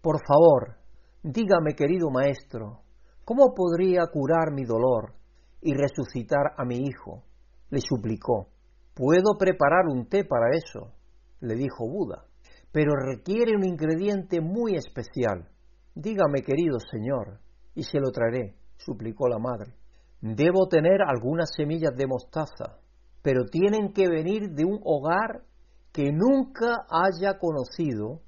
Por 0.00 0.20
favor, 0.24 0.81
Dígame, 1.24 1.74
querido 1.76 2.10
maestro, 2.10 2.80
¿cómo 3.24 3.54
podría 3.54 4.06
curar 4.12 4.52
mi 4.52 4.64
dolor 4.64 5.14
y 5.60 5.72
resucitar 5.72 6.54
a 6.58 6.64
mi 6.64 6.78
hijo? 6.78 7.22
le 7.70 7.80
suplicó. 7.80 8.48
Puedo 8.92 9.38
preparar 9.38 9.86
un 9.86 10.08
té 10.08 10.24
para 10.24 10.50
eso, 10.50 10.92
le 11.40 11.54
dijo 11.54 11.88
Buda, 11.88 12.24
pero 12.72 12.94
requiere 12.96 13.56
un 13.56 13.64
ingrediente 13.64 14.40
muy 14.40 14.74
especial. 14.74 15.48
Dígame, 15.94 16.42
querido 16.42 16.78
señor, 16.90 17.38
y 17.76 17.84
se 17.84 18.00
lo 18.00 18.10
traeré, 18.10 18.56
suplicó 18.76 19.28
la 19.28 19.38
madre. 19.38 19.74
Debo 20.20 20.66
tener 20.68 21.02
algunas 21.06 21.50
semillas 21.56 21.94
de 21.96 22.08
mostaza, 22.08 22.80
pero 23.22 23.44
tienen 23.44 23.92
que 23.92 24.08
venir 24.08 24.50
de 24.50 24.64
un 24.64 24.80
hogar 24.82 25.44
que 25.92 26.10
nunca 26.10 26.84
haya 26.90 27.38
conocido 27.38 28.22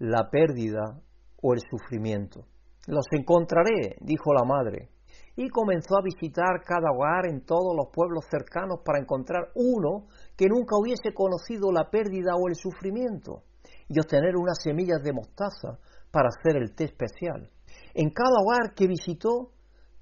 la 0.00 0.28
pérdida 0.30 1.00
o 1.42 1.54
el 1.54 1.60
sufrimiento. 1.60 2.44
Los 2.86 3.06
encontraré, 3.12 3.96
dijo 4.00 4.32
la 4.32 4.44
madre, 4.44 4.88
y 5.36 5.48
comenzó 5.48 5.96
a 5.96 6.02
visitar 6.02 6.62
cada 6.64 6.90
hogar 6.92 7.26
en 7.26 7.44
todos 7.44 7.74
los 7.76 7.88
pueblos 7.92 8.24
cercanos 8.30 8.80
para 8.84 8.98
encontrar 8.98 9.50
uno 9.54 10.06
que 10.36 10.46
nunca 10.48 10.76
hubiese 10.76 11.14
conocido 11.14 11.72
la 11.72 11.90
pérdida 11.90 12.32
o 12.36 12.48
el 12.48 12.54
sufrimiento, 12.54 13.42
y 13.88 13.98
obtener 13.98 14.36
unas 14.36 14.58
semillas 14.62 15.02
de 15.02 15.12
mostaza 15.12 15.78
para 16.10 16.28
hacer 16.28 16.60
el 16.60 16.74
té 16.74 16.84
especial. 16.84 17.50
En 17.94 18.10
cada 18.10 18.36
hogar 18.42 18.74
que 18.74 18.86
visitó, 18.86 19.52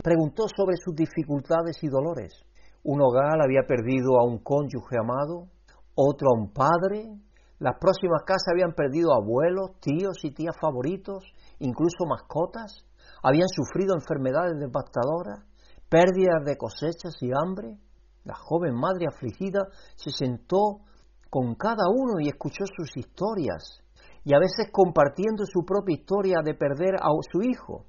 preguntó 0.03 0.47
sobre 0.49 0.77
sus 0.77 0.95
dificultades 0.95 1.83
y 1.83 1.89
dolores. 1.89 2.45
Un 2.85 3.01
hogar 3.03 3.43
había 3.43 3.67
perdido 3.67 4.19
a 4.19 4.25
un 4.25 4.39
cónyuge 4.39 4.97
amado, 4.99 5.49
otro 5.95 6.29
a 6.31 6.39
un 6.39 6.53
padre, 6.53 7.11
las 7.59 7.75
próximas 7.81 8.23
casas 8.25 8.53
habían 8.53 8.73
perdido 8.73 9.13
abuelos, 9.13 9.81
tíos 9.81 10.19
y 10.23 10.31
tías 10.31 10.55
favoritos, 10.61 11.25
incluso 11.59 12.07
mascotas. 12.09 12.85
Habían 13.23 13.49
sufrido 13.49 13.95
enfermedades 13.95 14.59
devastadoras, 14.61 15.45
pérdidas 15.89 16.45
de 16.45 16.57
cosechas 16.57 17.17
y 17.21 17.31
hambre. 17.35 17.77
La 18.23 18.35
joven 18.35 18.75
madre 18.75 19.07
afligida 19.09 19.67
se 19.97 20.11
sentó 20.11 20.85
con 21.31 21.57
cada 21.57 21.89
uno 21.91 22.21
y 22.21 22.29
escuchó 22.29 22.65
sus 22.65 22.97
historias, 22.97 23.83
y 24.25 24.35
a 24.35 24.39
veces 24.39 24.71
compartiendo 24.71 25.45
su 25.45 25.65
propia 25.65 25.97
historia 25.97 26.39
de 26.45 26.55
perder 26.55 26.95
a 26.95 27.09
su 27.33 27.43
hijo. 27.43 27.87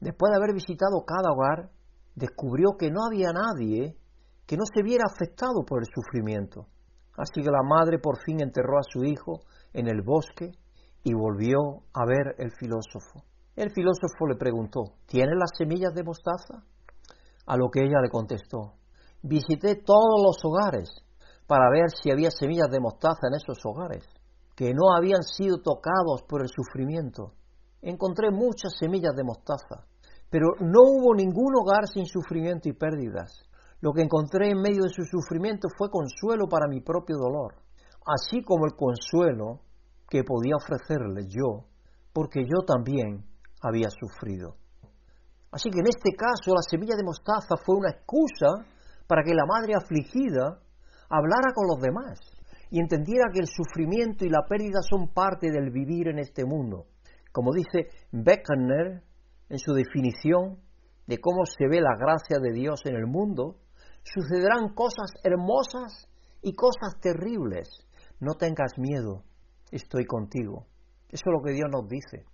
Después 0.00 0.30
de 0.30 0.36
haber 0.36 0.54
visitado 0.54 1.04
cada 1.06 1.32
hogar, 1.32 1.70
descubrió 2.14 2.76
que 2.78 2.90
no 2.90 3.06
había 3.06 3.32
nadie 3.32 3.96
que 4.46 4.56
no 4.56 4.64
se 4.64 4.82
viera 4.82 5.04
afectado 5.06 5.64
por 5.66 5.80
el 5.80 5.88
sufrimiento. 5.92 6.66
Así 7.18 7.42
que 7.42 7.50
la 7.50 7.64
madre 7.64 7.98
por 7.98 8.22
fin 8.22 8.40
enterró 8.40 8.78
a 8.78 8.86
su 8.88 9.02
hijo 9.02 9.40
en 9.72 9.88
el 9.88 10.02
bosque 10.02 10.52
y 11.02 11.14
volvió 11.14 11.82
a 11.92 12.06
ver 12.06 12.36
el 12.38 12.52
filósofo. 12.52 13.24
El 13.56 13.72
filósofo 13.72 14.28
le 14.28 14.36
preguntó, 14.36 14.84
¿tienes 15.06 15.34
las 15.36 15.50
semillas 15.58 15.92
de 15.94 16.04
mostaza? 16.04 16.62
A 17.46 17.56
lo 17.56 17.70
que 17.70 17.82
ella 17.82 18.00
le 18.00 18.08
contestó, 18.08 18.74
visité 19.20 19.74
todos 19.74 20.22
los 20.22 20.36
hogares 20.44 20.88
para 21.48 21.68
ver 21.70 21.90
si 21.90 22.12
había 22.12 22.30
semillas 22.30 22.70
de 22.70 22.78
mostaza 22.78 23.26
en 23.28 23.34
esos 23.34 23.58
hogares, 23.64 24.04
que 24.54 24.72
no 24.72 24.94
habían 24.96 25.22
sido 25.24 25.58
tocados 25.58 26.22
por 26.28 26.42
el 26.42 26.48
sufrimiento. 26.48 27.32
Encontré 27.82 28.30
muchas 28.30 28.76
semillas 28.78 29.16
de 29.16 29.24
mostaza, 29.24 29.86
pero 30.30 30.50
no 30.60 30.82
hubo 30.82 31.16
ningún 31.16 31.52
hogar 31.60 31.88
sin 31.88 32.06
sufrimiento 32.06 32.68
y 32.68 32.74
pérdidas. 32.74 33.47
Lo 33.80 33.92
que 33.92 34.02
encontré 34.02 34.50
en 34.50 34.60
medio 34.60 34.82
de 34.82 34.90
su 34.90 35.04
sufrimiento 35.04 35.68
fue 35.76 35.88
consuelo 35.90 36.48
para 36.48 36.66
mi 36.66 36.80
propio 36.80 37.16
dolor, 37.16 37.54
así 38.06 38.42
como 38.42 38.66
el 38.66 38.74
consuelo 38.74 39.60
que 40.10 40.24
podía 40.24 40.56
ofrecerle 40.56 41.28
yo, 41.28 41.66
porque 42.12 42.42
yo 42.42 42.64
también 42.66 43.24
había 43.62 43.88
sufrido. 43.90 44.56
Así 45.52 45.70
que 45.70 45.78
en 45.78 45.86
este 45.86 46.10
caso 46.16 46.54
la 46.54 46.62
semilla 46.62 46.96
de 46.96 47.04
mostaza 47.04 47.56
fue 47.64 47.76
una 47.76 47.90
excusa 47.90 48.66
para 49.06 49.22
que 49.22 49.34
la 49.34 49.46
madre 49.46 49.74
afligida 49.74 50.60
hablara 51.08 51.52
con 51.54 51.66
los 51.68 51.80
demás 51.80 52.18
y 52.70 52.80
entendiera 52.80 53.30
que 53.32 53.40
el 53.40 53.46
sufrimiento 53.46 54.26
y 54.26 54.28
la 54.28 54.44
pérdida 54.46 54.80
son 54.82 55.08
parte 55.14 55.50
del 55.50 55.70
vivir 55.70 56.08
en 56.08 56.18
este 56.18 56.44
mundo. 56.44 56.86
Como 57.32 57.52
dice 57.52 57.88
Beckner 58.12 59.02
en 59.48 59.58
su 59.58 59.72
definición 59.72 60.58
de 61.06 61.18
cómo 61.18 61.46
se 61.46 61.66
ve 61.68 61.80
la 61.80 61.96
gracia 61.96 62.38
de 62.38 62.52
Dios 62.52 62.80
en 62.84 62.96
el 62.96 63.06
mundo, 63.06 63.56
sucederán 64.14 64.74
cosas 64.74 65.10
hermosas 65.22 66.08
y 66.42 66.54
cosas 66.54 66.98
terribles. 67.00 67.68
No 68.20 68.34
tengas 68.34 68.78
miedo, 68.78 69.22
estoy 69.70 70.06
contigo. 70.06 70.66
Eso 71.08 71.24
es 71.26 71.32
lo 71.32 71.42
que 71.42 71.52
Dios 71.52 71.68
nos 71.70 71.88
dice. 71.88 72.24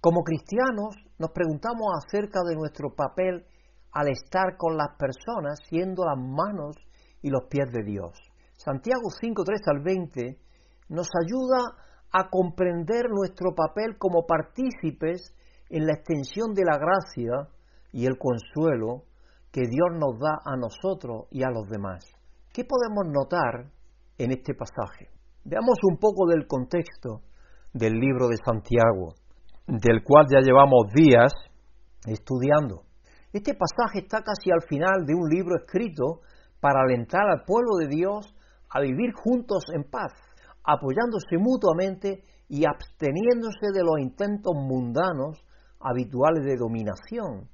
Como 0.00 0.22
cristianos 0.22 0.94
nos 1.18 1.30
preguntamos 1.30 1.88
acerca 1.98 2.40
de 2.46 2.54
nuestro 2.54 2.94
papel 2.94 3.44
al 3.92 4.08
estar 4.08 4.56
con 4.56 4.76
las 4.76 4.96
personas 4.96 5.58
siendo 5.68 6.04
las 6.04 6.18
manos 6.18 6.76
y 7.20 7.30
los 7.30 7.46
pies 7.50 7.72
de 7.72 7.82
Dios. 7.82 8.12
Santiago 8.56 9.10
5, 9.10 9.42
3 9.44 9.60
al 9.66 9.82
20 9.82 10.38
nos 10.90 11.08
ayuda 11.20 11.74
a 12.12 12.28
comprender 12.30 13.06
nuestro 13.10 13.54
papel 13.54 13.98
como 13.98 14.26
partícipes 14.26 15.34
en 15.68 15.86
la 15.86 15.94
extensión 15.94 16.54
de 16.54 16.64
la 16.64 16.78
gracia 16.78 17.48
y 17.92 18.06
el 18.06 18.18
consuelo 18.18 19.04
que 19.52 19.62
Dios 19.62 19.98
nos 19.98 20.18
da 20.18 20.38
a 20.44 20.56
nosotros 20.56 21.26
y 21.30 21.42
a 21.42 21.50
los 21.50 21.68
demás. 21.68 22.04
¿Qué 22.52 22.64
podemos 22.64 23.06
notar 23.06 23.70
en 24.18 24.32
este 24.32 24.54
pasaje? 24.54 25.10
Veamos 25.44 25.78
un 25.90 25.98
poco 25.98 26.26
del 26.26 26.46
contexto 26.46 27.22
del 27.72 27.94
libro 27.94 28.28
de 28.28 28.36
Santiago, 28.36 29.14
del 29.66 30.02
cual 30.02 30.26
ya 30.30 30.40
llevamos 30.40 30.92
días 30.94 31.32
estudiando. 32.06 32.82
Este 33.32 33.54
pasaje 33.54 34.00
está 34.00 34.22
casi 34.22 34.50
al 34.50 34.62
final 34.68 35.04
de 35.06 35.14
un 35.14 35.28
libro 35.28 35.56
escrito 35.56 36.20
para 36.60 36.80
alentar 36.80 37.28
al 37.28 37.44
pueblo 37.44 37.76
de 37.76 37.88
Dios 37.88 38.34
a 38.70 38.80
vivir 38.80 39.12
juntos 39.14 39.64
en 39.74 39.84
paz, 39.84 40.12
apoyándose 40.64 41.38
mutuamente 41.38 42.24
y 42.48 42.64
absteniéndose 42.66 43.72
de 43.72 43.82
los 43.82 43.98
intentos 44.00 44.54
mundanos 44.54 45.44
habituales 45.80 46.44
de 46.44 46.56
dominación, 46.56 47.48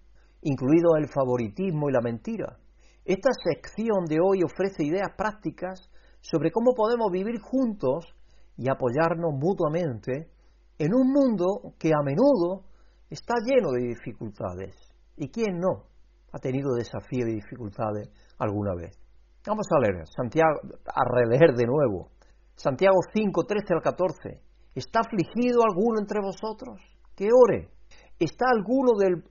incluido 0.45 0.97
el 0.97 1.09
favoritismo 1.09 1.89
y 1.89 1.93
la 1.93 2.01
mentira. 2.01 2.59
Esta 3.05 3.31
sección 3.43 4.05
de 4.07 4.19
hoy 4.23 4.43
ofrece 4.43 4.85
ideas 4.85 5.11
prácticas 5.17 5.91
sobre 6.21 6.51
cómo 6.51 6.75
podemos 6.75 7.11
vivir 7.11 7.41
juntos 7.41 8.15
y 8.57 8.71
apoyarnos 8.71 9.35
mutuamente 9.35 10.31
en 10.79 10.95
un 10.95 11.13
mundo 11.13 11.75
que 11.79 11.89
a 11.89 12.03
menudo 12.03 12.65
está 13.11 13.35
lleno 13.45 13.73
de 13.73 13.89
dificultades. 13.89 14.75
¿Y 15.17 15.31
quién 15.31 15.59
no 15.59 15.85
ha 16.33 16.39
tenido 16.39 16.75
desafíos 16.75 17.29
y 17.29 17.35
dificultades 17.35 18.11
alguna 18.39 18.75
vez? 18.75 18.99
Vamos 19.47 19.67
a 19.71 19.81
leer, 19.81 20.07
Santiago, 20.09 20.61
a 20.87 21.05
releer 21.15 21.55
de 21.55 21.67
nuevo. 21.67 22.09
Santiago 22.57 22.97
5, 23.13 23.45
13 23.45 23.75
al 23.75 23.83
14. 23.83 24.41
¿Está 24.75 25.01
afligido 25.01 25.63
alguno 25.63 26.01
entre 26.01 26.21
vosotros? 26.21 26.81
Que 27.15 27.29
ore. 27.33 27.71
¿Está 28.19 28.47
alguno, 28.51 28.93
del, 28.99 29.23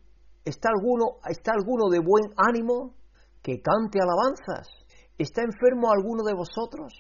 está, 0.45 0.69
alguno, 0.69 1.17
¿Está 1.27 1.51
alguno 1.53 1.89
de 1.89 1.99
buen 1.99 2.33
ánimo? 2.37 2.95
Que 3.41 3.61
cante 3.61 3.99
alabanzas. 4.01 4.67
¿Está 5.17 5.41
enfermo 5.41 5.91
alguno 5.91 6.23
de 6.23 6.33
vosotros? 6.33 6.93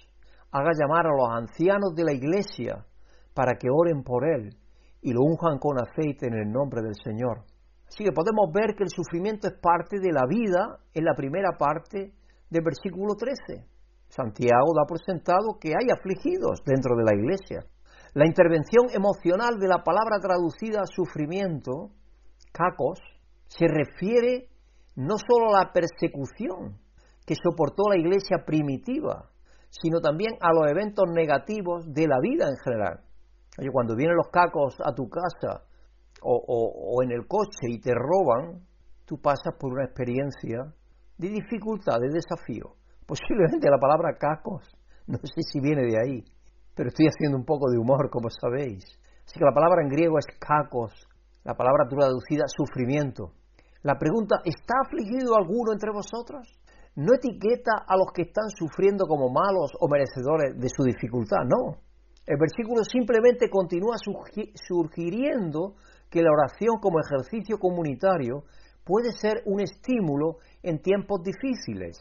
Haga 0.51 0.71
llamar 0.77 1.07
a 1.07 1.15
los 1.15 1.29
ancianos 1.29 1.95
de 1.95 2.03
la 2.03 2.13
iglesia 2.13 2.85
para 3.33 3.53
que 3.57 3.69
oren 3.71 4.03
por 4.03 4.23
él 4.27 4.55
y 5.01 5.11
lo 5.13 5.21
unjan 5.21 5.57
con 5.59 5.77
aceite 5.79 6.27
en 6.27 6.35
el 6.35 6.51
nombre 6.51 6.81
del 6.81 6.95
Señor. 7.03 7.43
Así 7.87 8.03
que 8.03 8.11
podemos 8.11 8.51
ver 8.53 8.75
que 8.75 8.83
el 8.83 8.89
sufrimiento 8.89 9.47
es 9.47 9.53
parte 9.61 9.99
de 9.99 10.11
la 10.11 10.25
vida 10.27 10.79
en 10.93 11.05
la 11.05 11.13
primera 11.15 11.57
parte 11.57 12.13
del 12.49 12.63
versículo 12.63 13.15
13. 13.15 13.65
Santiago 14.07 14.73
da 14.75 14.85
por 14.87 14.99
sentado 15.03 15.57
que 15.59 15.69
hay 15.69 15.89
afligidos 15.89 16.61
dentro 16.65 16.95
de 16.95 17.03
la 17.03 17.15
iglesia. 17.15 17.65
La 18.13 18.27
intervención 18.27 18.89
emocional 18.93 19.59
de 19.59 19.67
la 19.67 19.83
palabra 19.83 20.19
traducida 20.21 20.81
a 20.81 20.85
sufrimiento, 20.85 21.89
cacos, 22.51 22.99
se 23.57 23.67
refiere 23.67 24.49
no 24.95 25.15
solo 25.17 25.55
a 25.55 25.65
la 25.65 25.71
persecución 25.71 26.77
que 27.25 27.35
soportó 27.35 27.83
la 27.89 27.97
iglesia 27.97 28.43
primitiva, 28.45 29.29
sino 29.69 29.99
también 30.01 30.33
a 30.41 30.53
los 30.53 30.69
eventos 30.69 31.05
negativos 31.11 31.85
de 31.93 32.07
la 32.07 32.19
vida 32.21 32.45
en 32.47 32.57
general. 32.63 32.99
Cuando 33.71 33.95
vienen 33.95 34.17
los 34.17 34.29
cacos 34.29 34.75
a 34.83 34.93
tu 34.93 35.07
casa 35.09 35.63
o, 36.21 36.95
o 36.95 37.03
en 37.03 37.11
el 37.11 37.27
coche 37.27 37.67
y 37.69 37.79
te 37.79 37.93
roban, 37.93 38.61
tú 39.05 39.19
pasas 39.21 39.53
por 39.59 39.73
una 39.73 39.85
experiencia 39.85 40.73
de 41.17 41.29
dificultad, 41.29 41.99
de 41.99 42.09
desafío. 42.09 42.75
Posiblemente 43.05 43.69
la 43.69 43.79
palabra 43.79 44.17
cacos, 44.17 44.63
no 45.07 45.17
sé 45.17 45.41
si 45.41 45.59
viene 45.59 45.83
de 45.83 45.97
ahí, 45.99 46.23
pero 46.75 46.89
estoy 46.89 47.07
haciendo 47.07 47.37
un 47.37 47.45
poco 47.45 47.69
de 47.69 47.77
humor, 47.77 48.09
como 48.09 48.29
sabéis. 48.29 48.83
Así 49.25 49.39
que 49.39 49.45
la 49.45 49.53
palabra 49.53 49.83
en 49.83 49.89
griego 49.89 50.17
es 50.17 50.25
cacos, 50.39 50.91
la 51.43 51.53
palabra 51.53 51.87
traducida 51.87 52.45
sufrimiento. 52.47 53.33
La 53.83 53.99
pregunta, 53.99 54.37
¿está 54.45 54.75
afligido 54.85 55.35
alguno 55.35 55.73
entre 55.73 55.91
vosotros? 55.91 56.47
No 56.95 57.15
etiqueta 57.15 57.83
a 57.85 57.97
los 57.97 58.13
que 58.13 58.21
están 58.23 58.47
sufriendo 58.47 59.05
como 59.05 59.27
malos 59.27 59.71
o 59.77 59.89
merecedores 59.89 60.57
de 60.57 60.69
su 60.69 60.83
dificultad, 60.83 61.43
no. 61.43 61.81
El 62.25 62.37
versículo 62.39 62.85
simplemente 62.85 63.49
continúa 63.49 63.97
sugiriendo 63.97 65.75
que 66.09 66.21
la 66.21 66.31
oración 66.31 66.77
como 66.79 67.01
ejercicio 67.01 67.57
comunitario 67.59 68.43
puede 68.85 69.11
ser 69.11 69.43
un 69.45 69.59
estímulo 69.59 70.37
en 70.61 70.81
tiempos 70.81 71.21
difíciles. 71.21 71.97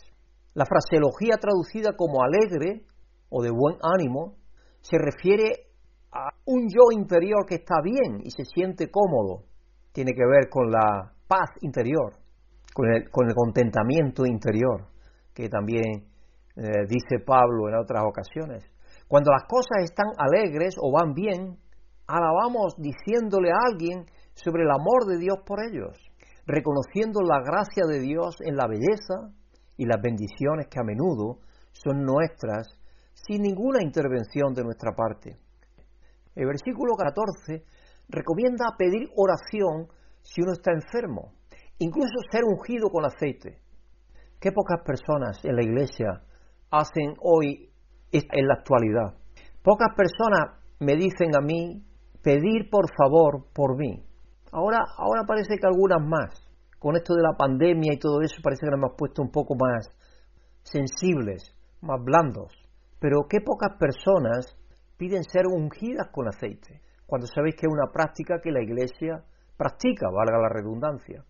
La 0.54 0.66
fraseología 0.66 1.34
traducida 1.40 1.96
como 1.96 2.22
alegre 2.22 2.84
o 3.28 3.42
de 3.42 3.50
buen 3.50 3.78
ánimo 3.82 4.36
se 4.82 4.98
refiere 4.98 5.66
a 6.12 6.28
un 6.44 6.68
yo 6.68 6.92
interior 6.96 7.44
que 7.44 7.56
está 7.56 7.80
bien 7.82 8.20
y 8.22 8.30
se 8.30 8.44
siente 8.44 8.88
cómodo. 8.88 9.46
Tiene 9.92 10.12
que 10.12 10.24
ver 10.24 10.48
con 10.48 10.70
la 10.70 11.12
paz 11.32 11.48
interior, 11.62 12.12
con 12.74 12.92
el, 12.92 13.08
contentamiento 13.34 14.26
interior, 14.26 14.84
que 15.32 15.48
también 15.48 16.04
eh, 16.56 16.84
dice 16.86 17.24
Pablo 17.24 17.68
en 17.70 17.76
otras 17.76 18.02
ocasiones. 18.04 18.64
Cuando 19.08 19.32
las 19.32 19.44
cosas 19.48 19.84
están 19.84 20.08
alegres 20.18 20.74
o 20.78 20.92
van 20.92 21.14
bien, 21.14 21.56
alabamos 22.06 22.74
diciéndole 22.76 23.48
a 23.50 23.64
alguien 23.64 24.04
sobre 24.34 24.64
el 24.64 24.70
amor 24.70 25.06
de 25.06 25.16
Dios 25.16 25.38
por 25.46 25.60
ellos, 25.64 25.96
reconociendo 26.44 27.20
la 27.22 27.40
gracia 27.40 27.84
de 27.88 28.00
Dios 28.00 28.36
en 28.40 28.56
la 28.56 28.68
belleza 28.68 29.32
y 29.78 29.86
las 29.86 30.02
bendiciones 30.02 30.66
que 30.68 30.80
a 30.80 30.84
menudo 30.84 31.38
son 31.72 32.04
nuestras 32.04 32.68
sin 33.14 33.40
ninguna 33.40 33.82
intervención 33.82 34.52
de 34.52 34.64
nuestra 34.64 34.92
parte. 34.92 35.38
El 36.34 36.46
versículo 36.46 36.92
14 36.94 37.64
recomienda 38.08 38.76
pedir 38.76 39.08
oración 39.16 39.88
si 40.22 40.40
uno 40.42 40.52
está 40.52 40.72
enfermo, 40.72 41.32
incluso 41.78 42.14
ser 42.30 42.44
ungido 42.44 42.88
con 42.90 43.04
aceite. 43.04 43.58
Qué 44.40 44.50
pocas 44.52 44.80
personas 44.84 45.44
en 45.44 45.56
la 45.56 45.62
iglesia 45.62 46.22
hacen 46.70 47.14
hoy 47.20 47.70
en 48.10 48.46
la 48.46 48.54
actualidad. 48.54 49.14
Pocas 49.62 49.94
personas 49.96 50.58
me 50.80 50.96
dicen 50.96 51.36
a 51.36 51.40
mí 51.40 51.84
pedir 52.22 52.68
por 52.70 52.86
favor 52.96 53.46
por 53.52 53.76
mí. 53.76 54.04
Ahora, 54.50 54.78
ahora 54.98 55.24
parece 55.26 55.56
que 55.58 55.66
algunas 55.66 56.00
más. 56.04 56.48
Con 56.78 56.96
esto 56.96 57.14
de 57.14 57.22
la 57.22 57.36
pandemia 57.36 57.92
y 57.94 57.98
todo 57.98 58.20
eso 58.22 58.42
parece 58.42 58.66
que 58.66 58.70
nos 58.70 58.78
hemos 58.78 58.96
puesto 58.98 59.22
un 59.22 59.30
poco 59.30 59.54
más 59.54 59.88
sensibles, 60.62 61.54
más 61.80 62.02
blandos. 62.02 62.52
Pero 62.98 63.26
qué 63.28 63.40
pocas 63.40 63.76
personas 63.78 64.56
piden 64.96 65.24
ser 65.24 65.46
ungidas 65.46 66.08
con 66.12 66.28
aceite, 66.28 66.80
cuando 67.06 67.26
sabéis 67.26 67.56
que 67.56 67.66
es 67.66 67.72
una 67.72 67.92
práctica 67.92 68.40
que 68.42 68.50
la 68.50 68.62
iglesia 68.62 69.24
practica, 69.62 70.10
valga 70.10 70.38
la 70.38 70.48
redundancia. 70.48 71.24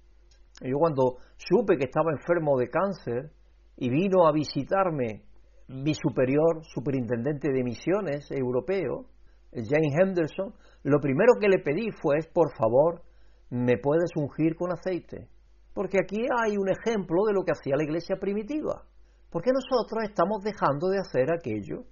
Yo 0.62 0.78
cuando 0.78 1.16
supe 1.36 1.76
que 1.76 1.84
estaba 1.84 2.12
enfermo 2.12 2.56
de 2.56 2.68
cáncer 2.68 3.30
y 3.76 3.90
vino 3.90 4.26
a 4.26 4.32
visitarme 4.32 5.24
mi 5.68 5.94
superior, 5.94 6.62
superintendente 6.62 7.52
de 7.52 7.62
misiones 7.62 8.30
europeo, 8.30 9.06
James 9.52 9.94
Henderson, 10.00 10.54
lo 10.84 10.98
primero 11.00 11.34
que 11.38 11.48
le 11.48 11.58
pedí 11.58 11.90
fue, 12.00 12.20
por 12.32 12.56
favor, 12.56 13.02
¿me 13.50 13.76
puedes 13.76 14.10
ungir 14.16 14.56
con 14.56 14.72
aceite? 14.72 15.28
Porque 15.74 15.98
aquí 16.02 16.22
hay 16.42 16.56
un 16.56 16.68
ejemplo 16.70 17.24
de 17.26 17.34
lo 17.34 17.44
que 17.44 17.52
hacía 17.52 17.76
la 17.76 17.84
iglesia 17.84 18.16
primitiva. 18.16 18.82
¿Por 19.30 19.42
qué 19.42 19.50
nosotros 19.52 20.04
estamos 20.04 20.42
dejando 20.42 20.88
de 20.88 20.98
hacer 20.98 21.32
aquello 21.32 21.84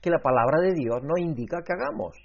que 0.00 0.10
la 0.10 0.20
palabra 0.20 0.60
de 0.60 0.74
Dios 0.74 1.02
nos 1.02 1.18
indica 1.18 1.62
que 1.62 1.72
hagamos? 1.72 2.16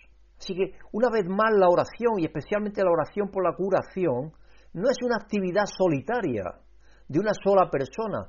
Así 0.44 0.54
que, 0.56 0.74
una 0.92 1.10
vez 1.10 1.26
más, 1.26 1.54
la 1.56 1.70
oración, 1.70 2.20
y 2.20 2.26
especialmente 2.26 2.84
la 2.84 2.92
oración 2.92 3.30
por 3.32 3.44
la 3.44 3.56
curación, 3.56 4.34
no 4.74 4.90
es 4.90 4.98
una 5.02 5.16
actividad 5.16 5.64
solitaria 5.66 6.44
de 7.08 7.20
una 7.20 7.32
sola 7.34 7.70
persona. 7.72 8.28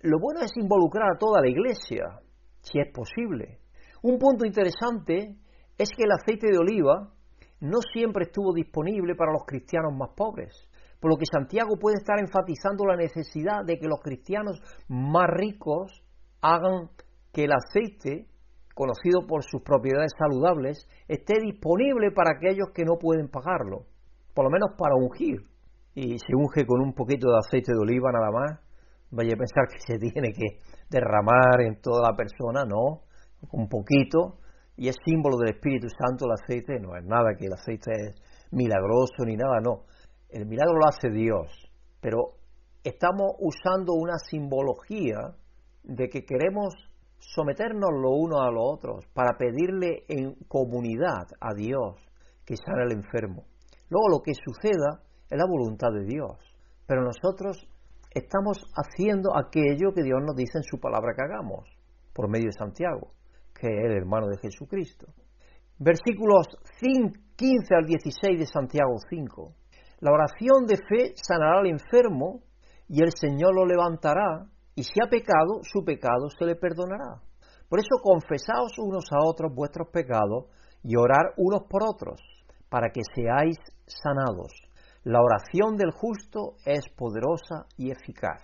Lo 0.00 0.18
bueno 0.20 0.40
es 0.40 0.52
involucrar 0.56 1.12
a 1.14 1.18
toda 1.18 1.40
la 1.40 1.48
iglesia, 1.48 2.20
si 2.60 2.78
es 2.78 2.92
posible. 2.92 3.60
Un 4.02 4.18
punto 4.18 4.44
interesante 4.44 5.36
es 5.78 5.88
que 5.96 6.04
el 6.04 6.12
aceite 6.12 6.48
de 6.52 6.58
oliva 6.58 7.10
no 7.60 7.78
siempre 7.92 8.24
estuvo 8.24 8.52
disponible 8.52 9.14
para 9.14 9.32
los 9.32 9.44
cristianos 9.46 9.94
más 9.96 10.10
pobres 10.14 10.68
por 11.04 11.10
lo 11.10 11.18
que 11.18 11.26
Santiago 11.30 11.76
puede 11.78 11.96
estar 11.98 12.18
enfatizando 12.18 12.86
la 12.86 12.96
necesidad 12.96 13.62
de 13.62 13.78
que 13.78 13.88
los 13.88 14.00
cristianos 14.00 14.58
más 14.88 15.26
ricos 15.28 16.02
hagan 16.40 16.88
que 17.30 17.44
el 17.44 17.52
aceite, 17.52 18.26
conocido 18.74 19.26
por 19.26 19.42
sus 19.44 19.62
propiedades 19.62 20.12
saludables, 20.18 20.88
esté 21.08 21.40
disponible 21.40 22.10
para 22.10 22.32
aquellos 22.36 22.70
que 22.74 22.84
no 22.84 22.98
pueden 22.98 23.28
pagarlo, 23.28 23.86
por 24.34 24.44
lo 24.44 24.50
menos 24.50 24.70
para 24.76 24.96
ungir. 24.96 25.46
Y 25.94 26.18
se 26.18 26.34
unge 26.34 26.66
con 26.66 26.80
un 26.80 26.92
poquito 26.92 27.30
de 27.30 27.38
aceite 27.38 27.72
de 27.72 27.78
oliva 27.78 28.10
nada 28.10 28.30
más. 28.32 28.60
Vaya 29.10 29.34
a 29.34 29.38
pensar 29.38 29.68
que 29.70 29.78
se 29.78 29.96
tiene 29.98 30.32
que 30.32 30.58
derramar 30.90 31.60
en 31.60 31.80
toda 31.80 32.10
la 32.10 32.16
persona, 32.16 32.64
no, 32.64 33.02
un 33.52 33.68
poquito, 33.68 34.38
y 34.76 34.88
es 34.88 34.96
símbolo 35.04 35.36
del 35.38 35.54
Espíritu 35.54 35.86
Santo 35.88 36.26
el 36.26 36.32
aceite, 36.32 36.80
no 36.80 36.96
es 36.96 37.04
nada 37.04 37.36
que 37.38 37.46
el 37.46 37.52
aceite 37.52 37.92
es 37.92 38.50
milagroso 38.50 39.24
ni 39.24 39.36
nada, 39.36 39.60
no. 39.62 39.84
El 40.28 40.46
milagro 40.46 40.74
lo 40.74 40.88
hace 40.88 41.10
Dios, 41.10 41.46
pero 42.00 42.34
estamos 42.82 43.36
usando 43.38 43.92
una 43.94 44.18
simbología 44.18 45.36
de 45.84 46.08
que 46.08 46.24
queremos 46.24 46.74
someternos 47.32 47.90
lo 47.92 48.10
uno 48.10 48.42
a 48.42 48.50
los 48.50 48.62
otros 48.64 49.06
para 49.14 49.36
pedirle 49.38 50.04
en 50.08 50.34
comunidad 50.46 51.26
a 51.40 51.54
Dios 51.54 51.96
que 52.44 52.56
sane 52.56 52.82
al 52.82 52.92
enfermo. 52.92 53.44
Luego 53.88 54.08
lo 54.08 54.22
que 54.22 54.34
suceda 54.34 55.02
es 55.30 55.38
la 55.38 55.46
voluntad 55.46 55.88
de 55.92 56.04
Dios, 56.04 56.38
pero 56.86 57.02
nosotros 57.02 57.66
estamos 58.10 58.58
haciendo 58.74 59.36
aquello 59.36 59.92
que 59.94 60.02
Dios 60.02 60.20
nos 60.22 60.36
dice 60.36 60.58
en 60.58 60.64
su 60.64 60.78
palabra 60.78 61.14
que 61.16 61.24
hagamos, 61.24 61.68
por 62.12 62.28
medio 62.28 62.46
de 62.46 62.58
Santiago, 62.58 63.12
que 63.54 63.68
es 63.68 63.84
el 63.84 63.96
hermano 63.96 64.28
de 64.28 64.38
Jesucristo. 64.38 65.06
Versículos 65.78 66.46
15 67.36 67.74
al 67.74 67.86
16 67.86 68.38
de 68.38 68.46
Santiago 68.46 68.94
5. 69.10 69.52
La 70.00 70.12
oración 70.12 70.66
de 70.66 70.76
fe 70.76 71.14
sanará 71.16 71.58
al 71.58 71.66
enfermo 71.66 72.42
y 72.88 73.02
el 73.02 73.10
Señor 73.12 73.54
lo 73.54 73.64
levantará, 73.64 74.46
y 74.74 74.82
si 74.82 75.00
ha 75.02 75.08
pecado, 75.08 75.60
su 75.62 75.84
pecado 75.84 76.28
se 76.36 76.44
le 76.44 76.56
perdonará. 76.56 77.20
Por 77.68 77.78
eso 77.78 77.96
confesaos 78.02 78.78
unos 78.78 79.04
a 79.12 79.24
otros 79.24 79.54
vuestros 79.54 79.88
pecados 79.88 80.46
y 80.82 80.96
orar 80.96 81.32
unos 81.36 81.62
por 81.68 81.82
otros, 81.82 82.20
para 82.68 82.90
que 82.90 83.00
seáis 83.14 83.56
sanados. 83.86 84.52
La 85.04 85.20
oración 85.20 85.76
del 85.76 85.92
justo 85.92 86.56
es 86.64 86.88
poderosa 86.96 87.66
y 87.76 87.90
eficaz. 87.90 88.42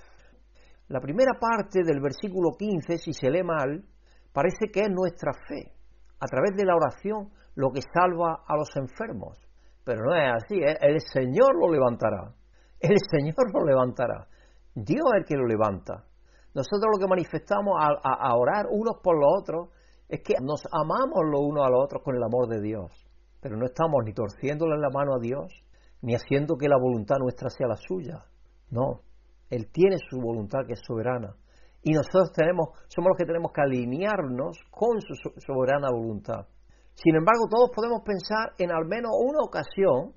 La 0.88 1.00
primera 1.00 1.38
parte 1.38 1.82
del 1.84 2.00
versículo 2.00 2.50
15, 2.58 2.98
si 2.98 3.12
se 3.12 3.30
lee 3.30 3.42
mal, 3.42 3.84
parece 4.32 4.70
que 4.72 4.80
es 4.80 4.90
nuestra 4.90 5.32
fe, 5.32 5.72
a 6.18 6.26
través 6.26 6.56
de 6.56 6.64
la 6.64 6.76
oración, 6.76 7.30
lo 7.54 7.70
que 7.70 7.82
salva 7.82 8.44
a 8.46 8.56
los 8.56 8.68
enfermos. 8.76 9.38
Pero 9.84 10.04
no 10.04 10.14
es 10.14 10.32
así, 10.34 10.56
¿eh? 10.56 10.76
el 10.80 11.00
Señor 11.00 11.56
lo 11.60 11.70
levantará. 11.70 12.32
El 12.78 12.96
Señor 13.10 13.52
lo 13.52 13.64
levantará. 13.64 14.26
Dios 14.74 15.06
es 15.12 15.18
el 15.20 15.24
que 15.26 15.36
lo 15.36 15.46
levanta. 15.46 16.04
Nosotros 16.54 16.90
lo 16.92 16.98
que 16.98 17.08
manifestamos 17.08 17.74
a, 17.78 18.34
orar 18.34 18.66
unos 18.70 18.96
por 19.02 19.16
los 19.16 19.30
otros 19.40 19.68
es 20.08 20.20
que 20.22 20.34
nos 20.42 20.62
amamos 20.72 21.20
los 21.30 21.40
unos 21.40 21.64
a 21.64 21.70
los 21.70 21.84
otros 21.84 22.02
con 22.02 22.16
el 22.16 22.22
amor 22.22 22.48
de 22.48 22.60
Dios. 22.60 22.90
Pero 23.40 23.56
no 23.56 23.66
estamos 23.66 24.04
ni 24.04 24.12
torciéndole 24.12 24.76
la 24.76 24.90
mano 24.90 25.14
a 25.14 25.20
Dios, 25.20 25.52
ni 26.02 26.14
haciendo 26.14 26.56
que 26.56 26.68
la 26.68 26.76
voluntad 26.76 27.16
nuestra 27.20 27.48
sea 27.50 27.68
la 27.68 27.76
suya. 27.76 28.24
No, 28.70 29.02
Él 29.48 29.70
tiene 29.72 29.96
su 30.10 30.20
voluntad 30.20 30.66
que 30.66 30.74
es 30.74 30.80
soberana. 30.84 31.36
Y 31.82 31.92
nosotros 31.92 32.32
tenemos, 32.32 32.70
somos 32.88 33.10
los 33.10 33.16
que 33.16 33.24
tenemos 33.24 33.52
que 33.52 33.62
alinearnos 33.62 34.58
con 34.70 35.00
su 35.00 35.14
soberana 35.40 35.88
voluntad. 35.90 36.46
Sin 36.94 37.14
embargo, 37.14 37.46
todos 37.48 37.70
podemos 37.74 38.02
pensar 38.04 38.52
en 38.58 38.72
al 38.72 38.86
menos 38.86 39.12
una 39.16 39.38
ocasión 39.46 40.12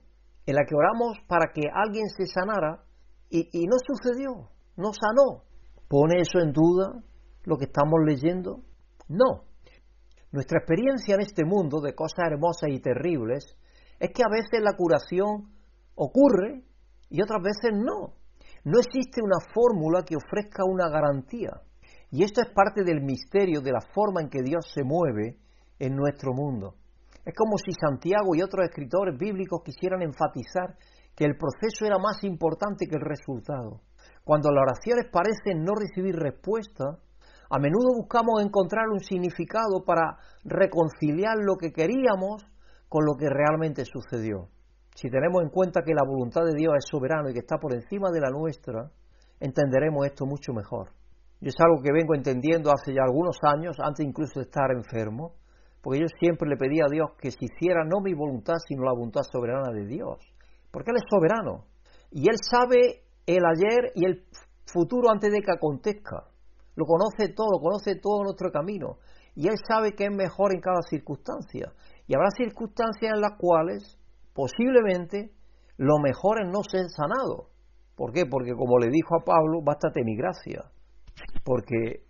en 0.45 0.55
la 0.55 0.65
que 0.65 0.75
oramos 0.75 1.17
para 1.27 1.53
que 1.53 1.61
alguien 1.73 2.07
se 2.09 2.25
sanara 2.25 2.83
y, 3.29 3.47
y 3.53 3.65
no 3.67 3.77
sucedió, 3.85 4.49
no 4.75 4.91
sanó. 4.91 5.52
¿Pone 5.93 6.21
eso 6.21 6.39
en 6.39 6.51
duda 6.51 7.03
lo 7.43 7.55
que 7.55 7.65
estamos 7.65 7.99
leyendo? 8.03 8.63
No. 9.09 9.43
Nuestra 10.31 10.57
experiencia 10.57 11.13
en 11.13 11.21
este 11.21 11.45
mundo 11.45 11.81
de 11.81 11.93
cosas 11.93 12.31
hermosas 12.31 12.71
y 12.71 12.79
terribles 12.79 13.55
es 13.99 14.09
que 14.09 14.23
a 14.23 14.31
veces 14.31 14.59
la 14.63 14.73
curación 14.75 15.53
ocurre 15.93 16.63
y 17.11 17.21
otras 17.21 17.43
veces 17.43 17.77
no. 17.77 18.15
No 18.63 18.79
existe 18.79 19.21
una 19.21 19.37
fórmula 19.53 20.01
que 20.03 20.15
ofrezca 20.15 20.63
una 20.65 20.89
garantía. 20.89 21.61
Y 22.09 22.23
esto 22.23 22.41
es 22.41 22.49
parte 22.55 22.83
del 22.83 23.03
misterio 23.03 23.61
de 23.61 23.73
la 23.73 23.81
forma 23.93 24.21
en 24.21 24.29
que 24.29 24.41
Dios 24.41 24.65
se 24.73 24.83
mueve 24.83 25.37
en 25.77 25.95
nuestro 25.95 26.33
mundo. 26.33 26.73
Es 27.23 27.35
como 27.35 27.59
si 27.59 27.71
Santiago 27.71 28.33
y 28.33 28.41
otros 28.41 28.65
escritores 28.65 29.15
bíblicos 29.15 29.61
quisieran 29.63 30.01
enfatizar 30.01 30.75
que 31.15 31.25
el 31.25 31.37
proceso 31.37 31.85
era 31.85 31.99
más 31.99 32.23
importante 32.23 32.87
que 32.87 32.95
el 32.95 33.05
resultado. 33.05 33.81
Cuando 34.23 34.51
las 34.51 34.63
oraciones 34.63 35.11
parecen 35.11 35.63
no 35.63 35.75
recibir 35.75 36.15
respuesta, 36.15 36.97
a 37.49 37.59
menudo 37.59 37.89
buscamos 37.97 38.41
encontrar 38.41 38.87
un 38.89 38.99
significado 38.99 39.83
para 39.85 40.17
reconciliar 40.45 41.35
lo 41.37 41.55
que 41.57 41.73
queríamos 41.73 42.45
con 42.87 43.05
lo 43.05 43.15
que 43.17 43.27
realmente 43.29 43.83
sucedió. 43.85 44.47
Si 44.95 45.09
tenemos 45.09 45.43
en 45.43 45.49
cuenta 45.49 45.81
que 45.81 45.93
la 45.93 46.07
voluntad 46.07 46.45
de 46.45 46.55
Dios 46.55 46.73
es 46.77 46.85
soberana 46.89 47.31
y 47.31 47.33
que 47.33 47.39
está 47.39 47.57
por 47.57 47.73
encima 47.73 48.11
de 48.11 48.21
la 48.21 48.29
nuestra, 48.29 48.91
entenderemos 49.39 50.05
esto 50.05 50.25
mucho 50.25 50.53
mejor. 50.53 50.91
Yo 51.41 51.49
es 51.49 51.59
algo 51.59 51.81
que 51.83 51.91
vengo 51.91 52.15
entendiendo 52.15 52.71
hace 52.71 52.93
ya 52.93 53.03
algunos 53.03 53.35
años, 53.43 53.75
antes 53.83 54.05
incluso 54.05 54.39
de 54.39 54.45
estar 54.45 54.71
enfermo, 54.71 55.33
porque 55.81 55.99
yo 55.99 56.07
siempre 56.19 56.47
le 56.47 56.55
pedía 56.55 56.85
a 56.85 56.89
Dios 56.89 57.09
que 57.19 57.31
se 57.31 57.43
hiciera 57.43 57.83
no 57.83 57.99
mi 57.99 58.13
voluntad, 58.13 58.55
sino 58.65 58.83
la 58.83 58.93
voluntad 58.93 59.23
soberana 59.29 59.73
de 59.73 59.85
Dios, 59.85 60.17
porque 60.71 60.91
Él 60.91 60.97
es 60.97 61.09
soberano 61.09 61.65
y 62.09 62.29
Él 62.29 62.37
sabe 62.39 63.02
el 63.25 63.43
ayer 63.45 63.91
y 63.95 64.05
el 64.05 64.23
futuro 64.65 65.09
antes 65.11 65.31
de 65.31 65.41
que 65.41 65.51
acontezca. 65.51 66.25
Lo 66.75 66.85
conoce 66.85 67.33
todo, 67.33 67.59
conoce 67.61 67.95
todo 68.01 68.23
nuestro 68.23 68.51
camino 68.51 68.97
y 69.35 69.47
Él 69.47 69.55
sabe 69.67 69.93
que 69.93 70.05
es 70.05 70.11
mejor 70.11 70.53
en 70.53 70.61
cada 70.61 70.81
circunstancia. 70.89 71.71
Y 72.07 72.15
habrá 72.15 72.29
circunstancias 72.35 73.13
en 73.13 73.21
las 73.21 73.37
cuales 73.37 73.97
posiblemente 74.33 75.31
lo 75.77 75.99
mejor 75.99 76.43
es 76.43 76.49
no 76.51 76.61
ser 76.63 76.89
sanado. 76.89 77.49
¿Por 77.95 78.11
qué? 78.11 78.25
Porque 78.25 78.53
como 78.53 78.79
le 78.79 78.89
dijo 78.89 79.15
a 79.15 79.23
Pablo, 79.23 79.61
bástate 79.63 80.03
mi 80.03 80.15
gracia. 80.15 80.65
Porque 81.43 82.03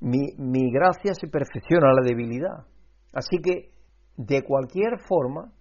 mi, 0.00 0.34
mi 0.38 0.70
gracia 0.70 1.14
se 1.14 1.28
perfecciona 1.28 1.92
la 1.92 2.02
debilidad. 2.02 2.66
Así 3.12 3.38
que, 3.42 3.72
de 4.16 4.42
cualquier 4.42 5.00
forma, 5.08 5.52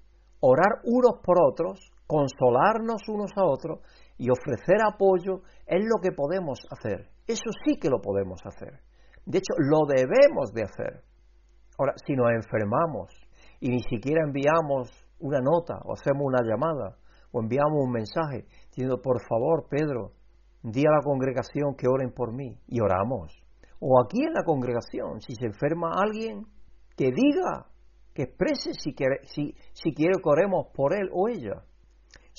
orar 0.41 0.81
unos 0.83 1.21
por 1.23 1.37
otros, 1.41 1.79
consolarnos 2.07 3.01
unos 3.07 3.31
a 3.35 3.45
otros 3.45 3.79
y 4.19 4.29
ofrecer 4.29 4.77
apoyo 4.85 5.41
es 5.65 5.83
lo 5.83 5.99
que 6.01 6.11
podemos 6.11 6.59
hacer. 6.69 7.07
Eso 7.25 7.49
sí 7.65 7.79
que 7.79 7.89
lo 7.89 8.01
podemos 8.01 8.39
hacer. 8.45 8.81
De 9.25 9.39
hecho, 9.39 9.53
lo 9.57 9.85
debemos 9.87 10.51
de 10.53 10.63
hacer. 10.63 11.03
Ahora, 11.77 11.93
si 12.05 12.13
nos 12.13 12.29
enfermamos 12.31 13.09
y 13.61 13.69
ni 13.69 13.79
siquiera 13.79 14.23
enviamos 14.25 14.89
una 15.19 15.39
nota 15.39 15.79
o 15.85 15.93
hacemos 15.93 16.23
una 16.25 16.43
llamada 16.43 16.97
o 17.31 17.41
enviamos 17.41 17.85
un 17.85 17.91
mensaje 17.91 18.45
diciendo, 18.69 19.01
por 19.01 19.21
favor, 19.27 19.67
Pedro, 19.69 20.11
di 20.61 20.81
a 20.85 20.91
la 20.91 21.01
congregación 21.01 21.75
que 21.77 21.87
oren 21.87 22.11
por 22.11 22.33
mí 22.33 22.59
y 22.67 22.81
oramos. 22.81 23.31
O 23.79 24.01
aquí 24.03 24.21
en 24.21 24.33
la 24.33 24.43
congregación, 24.43 25.21
si 25.21 25.35
se 25.35 25.45
enferma 25.45 25.93
alguien, 25.95 26.45
que 26.97 27.11
diga, 27.11 27.67
que 28.13 28.23
exprese 28.23 28.73
si 28.73 28.93
quiere, 28.93 29.19
si, 29.23 29.55
si 29.71 29.93
quiere 29.93 30.15
que 30.21 30.29
oremos 30.29 30.67
por 30.73 30.93
él 30.93 31.09
o 31.13 31.29
ella. 31.29 31.63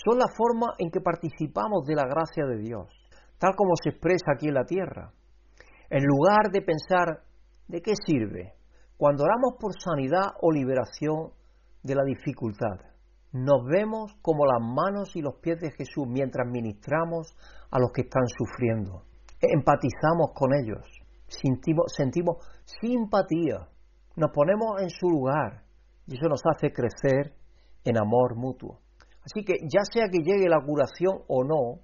Son 0.05 0.19
la 0.19 0.29
forma 0.35 0.75
en 0.79 0.91
que 0.91 1.01
participamos 1.01 1.85
de 1.87 1.95
la 1.95 2.05
gracia 2.05 2.47
de 2.47 2.59
Dios, 2.59 2.89
tal 3.39 3.55
como 3.57 3.73
se 3.83 3.91
expresa 3.91 4.33
aquí 4.35 4.49
en 4.49 4.55
la 4.55 4.65
tierra. 4.65 5.13
En 5.91 6.05
lugar 6.05 6.51
de 6.53 6.63
pensar, 6.63 7.25
¿de 7.69 7.81
qué 7.81 7.93
sirve? 8.07 8.55
Cuando 8.97 9.25
oramos 9.25 9.55
por 9.59 9.73
sanidad 9.79 10.33
o 10.41 10.53
liberación, 10.53 11.33
de 11.83 11.95
la 11.95 12.05
dificultad. 12.05 12.79
Nos 13.33 13.65
vemos 13.65 14.13
como 14.23 14.45
las 14.45 14.61
manos 14.61 15.15
y 15.15 15.23
los 15.23 15.37
pies 15.37 15.61
de 15.61 15.71
Jesús 15.71 16.07
mientras 16.09 16.47
ministramos 16.51 17.35
a 17.71 17.79
los 17.79 17.91
que 17.93 18.03
están 18.03 18.27
sufriendo. 18.27 19.05
Empatizamos 19.41 20.33
con 20.35 20.53
ellos, 20.53 20.85
sentimos, 21.27 21.93
sentimos 21.97 22.37
simpatía, 22.65 23.69
nos 24.17 24.31
ponemos 24.33 24.83
en 24.83 24.91
su 24.91 25.09
lugar 25.09 25.63
y 26.07 26.15
eso 26.15 26.29
nos 26.29 26.43
hace 26.45 26.73
crecer 26.73 27.35
en 27.85 27.99
amor 27.99 28.37
mutuo. 28.37 28.81
Así 29.25 29.45
que 29.45 29.55
ya 29.63 29.83
sea 29.93 30.09
que 30.11 30.23
llegue 30.23 30.49
la 30.49 30.63
curación 30.65 31.23
o 31.29 31.45
no 31.45 31.81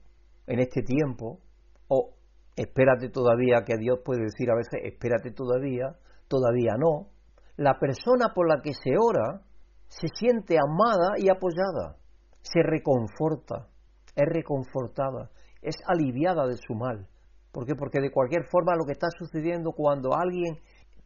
en 0.46 0.60
este 0.60 0.82
tiempo, 0.82 1.40
o 1.88 2.14
espérate 2.54 3.10
todavía, 3.10 3.64
que 3.66 3.76
Dios 3.76 4.00
puede 4.04 4.24
decir 4.24 4.50
a 4.50 4.56
veces, 4.56 4.80
espérate 4.84 5.32
todavía, 5.32 5.96
todavía 6.28 6.74
no, 6.78 7.08
la 7.56 7.78
persona 7.78 8.32
por 8.34 8.48
la 8.48 8.60
que 8.62 8.72
se 8.72 8.92
ora 8.98 9.42
se 9.88 10.08
siente 10.08 10.56
amada 10.58 11.14
y 11.16 11.28
apoyada, 11.28 11.96
se 12.40 12.62
reconforta, 12.62 13.68
es 14.14 14.26
reconfortada, 14.26 15.30
es 15.62 15.76
aliviada 15.86 16.46
de 16.46 16.56
su 16.56 16.74
mal. 16.74 17.06
¿Por 17.52 17.66
qué? 17.66 17.74
Porque 17.74 18.00
de 18.00 18.10
cualquier 18.10 18.44
forma 18.50 18.76
lo 18.76 18.84
que 18.84 18.92
está 18.92 19.08
sucediendo 19.18 19.72
cuando 19.72 20.10
alguien 20.14 20.56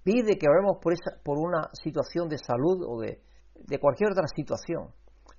pide 0.03 0.39
que 0.39 0.49
oremos 0.49 0.79
por, 0.83 0.93
esa, 0.93 1.23
por 1.23 1.39
una 1.39 1.71
situación 1.73 2.29
de 2.29 2.39
salud 2.39 2.83
o 2.89 3.01
de, 3.01 3.21
de 3.55 3.79
cualquier 3.79 4.11
otra 4.11 4.27
situación, 4.35 4.89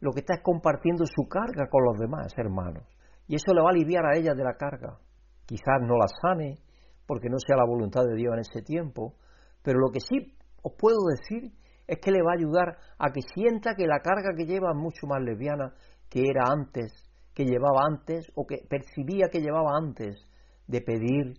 lo 0.01 0.11
que 0.11 0.19
está 0.19 0.35
es 0.35 0.41
compartiendo 0.43 1.05
su 1.05 1.27
carga 1.29 1.69
con 1.69 1.85
los 1.85 1.97
demás 1.97 2.33
hermanos. 2.37 2.83
Y 3.27 3.35
eso 3.35 3.53
le 3.53 3.61
va 3.61 3.69
a 3.69 3.71
aliviar 3.71 4.05
a 4.05 4.17
ella 4.17 4.33
de 4.33 4.43
la 4.43 4.57
carga. 4.57 4.97
Quizás 5.45 5.79
no 5.81 5.95
la 5.95 6.07
sane, 6.21 6.57
porque 7.05 7.29
no 7.29 7.37
sea 7.37 7.55
la 7.55 7.65
voluntad 7.65 8.03
de 8.03 8.15
Dios 8.15 8.33
en 8.33 8.39
ese 8.39 8.61
tiempo, 8.61 9.15
pero 9.63 9.79
lo 9.79 9.91
que 9.91 9.99
sí 9.99 10.35
os 10.63 10.73
puedo 10.77 10.97
decir 11.07 11.51
es 11.87 11.99
que 11.99 12.11
le 12.11 12.21
va 12.21 12.31
a 12.31 12.37
ayudar 12.37 12.77
a 12.97 13.11
que 13.11 13.21
sienta 13.21 13.75
que 13.75 13.85
la 13.85 13.99
carga 13.99 14.35
que 14.35 14.45
lleva 14.45 14.71
es 14.71 14.77
mucho 14.77 15.07
más 15.07 15.21
lesbiana 15.21 15.73
que 16.09 16.21
era 16.21 16.45
antes, 16.47 16.91
que 17.33 17.45
llevaba 17.45 17.81
antes 17.89 18.31
o 18.35 18.45
que 18.45 18.57
percibía 18.69 19.27
que 19.31 19.39
llevaba 19.39 19.77
antes 19.77 20.27
de 20.67 20.81
pedir 20.81 21.33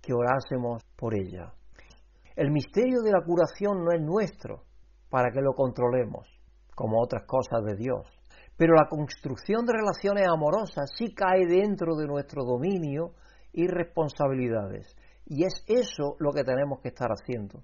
que 0.00 0.12
orásemos 0.14 0.82
por 0.96 1.14
ella. 1.14 1.52
El 2.34 2.50
misterio 2.50 3.00
de 3.02 3.12
la 3.12 3.24
curación 3.24 3.84
no 3.84 3.92
es 3.92 4.00
nuestro, 4.00 4.62
para 5.10 5.30
que 5.32 5.40
lo 5.40 5.54
controlemos, 5.54 6.28
como 6.76 7.02
otras 7.02 7.24
cosas 7.26 7.64
de 7.64 7.74
Dios. 7.74 8.06
Pero 8.56 8.74
la 8.74 8.86
construcción 8.88 9.66
de 9.66 9.72
relaciones 9.72 10.28
amorosas 10.28 10.92
sí 10.96 11.12
cae 11.12 11.46
dentro 11.46 11.96
de 11.96 12.06
nuestro 12.06 12.44
dominio 12.44 13.14
y 13.52 13.66
responsabilidades. 13.66 14.94
Y 15.24 15.44
es 15.44 15.64
eso 15.66 16.14
lo 16.20 16.30
que 16.32 16.44
tenemos 16.44 16.80
que 16.80 16.88
estar 16.88 17.08
haciendo. 17.08 17.62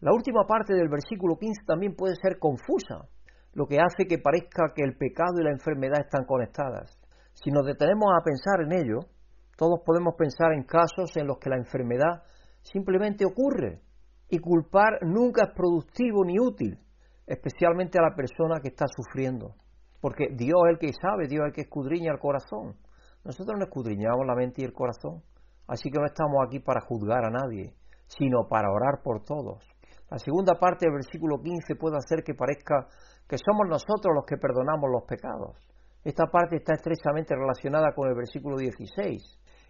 La 0.00 0.12
última 0.12 0.44
parte 0.46 0.74
del 0.74 0.88
versículo 0.88 1.36
15 1.36 1.62
también 1.66 1.96
puede 1.96 2.16
ser 2.16 2.38
confusa, 2.38 3.08
lo 3.54 3.66
que 3.66 3.78
hace 3.80 4.06
que 4.06 4.18
parezca 4.18 4.74
que 4.74 4.82
el 4.82 4.96
pecado 4.98 5.40
y 5.40 5.44
la 5.44 5.52
enfermedad 5.52 6.00
están 6.00 6.26
conectadas. 6.26 6.98
Si 7.32 7.50
nos 7.50 7.64
detenemos 7.64 8.08
a 8.12 8.22
pensar 8.22 8.60
en 8.60 8.72
ello, 8.72 9.08
todos 9.56 9.80
podemos 9.86 10.14
pensar 10.18 10.52
en 10.52 10.64
casos 10.64 11.16
en 11.16 11.26
los 11.26 11.38
que 11.38 11.48
la 11.48 11.56
enfermedad 11.56 12.24
simplemente 12.60 13.24
ocurre 13.24 13.80
y 14.28 14.38
culpar 14.38 14.98
nunca 15.02 15.44
es 15.44 15.54
productivo 15.54 16.24
ni 16.24 16.38
útil, 16.38 16.78
especialmente 17.26 17.98
a 17.98 18.02
la 18.02 18.14
persona 18.14 18.60
que 18.60 18.68
está 18.68 18.86
sufriendo. 18.88 19.54
Porque 20.00 20.28
Dios 20.32 20.60
es 20.66 20.72
el 20.72 20.78
que 20.78 20.92
sabe, 20.92 21.26
Dios 21.28 21.42
es 21.42 21.48
el 21.48 21.52
que 21.52 21.62
escudriña 21.62 22.12
el 22.12 22.18
corazón. 22.18 22.76
Nosotros 23.24 23.58
no 23.58 23.64
escudriñamos 23.64 24.26
la 24.26 24.34
mente 24.34 24.62
y 24.62 24.64
el 24.64 24.72
corazón. 24.72 25.22
Así 25.66 25.90
que 25.90 25.98
no 25.98 26.06
estamos 26.06 26.36
aquí 26.46 26.60
para 26.60 26.80
juzgar 26.80 27.24
a 27.24 27.30
nadie, 27.30 27.74
sino 28.06 28.46
para 28.48 28.70
orar 28.70 29.02
por 29.02 29.24
todos. 29.24 29.66
La 30.08 30.18
segunda 30.18 30.54
parte 30.54 30.86
del 30.86 30.94
versículo 30.94 31.42
15 31.42 31.74
puede 31.74 31.96
hacer 31.96 32.22
que 32.22 32.34
parezca 32.34 32.86
que 33.26 33.36
somos 33.38 33.66
nosotros 33.68 34.14
los 34.14 34.24
que 34.24 34.36
perdonamos 34.36 34.88
los 34.88 35.02
pecados. 35.02 35.58
Esta 36.04 36.26
parte 36.26 36.56
está 36.56 36.74
estrechamente 36.74 37.34
relacionada 37.34 37.92
con 37.92 38.08
el 38.08 38.14
versículo 38.14 38.56
16, 38.56 39.20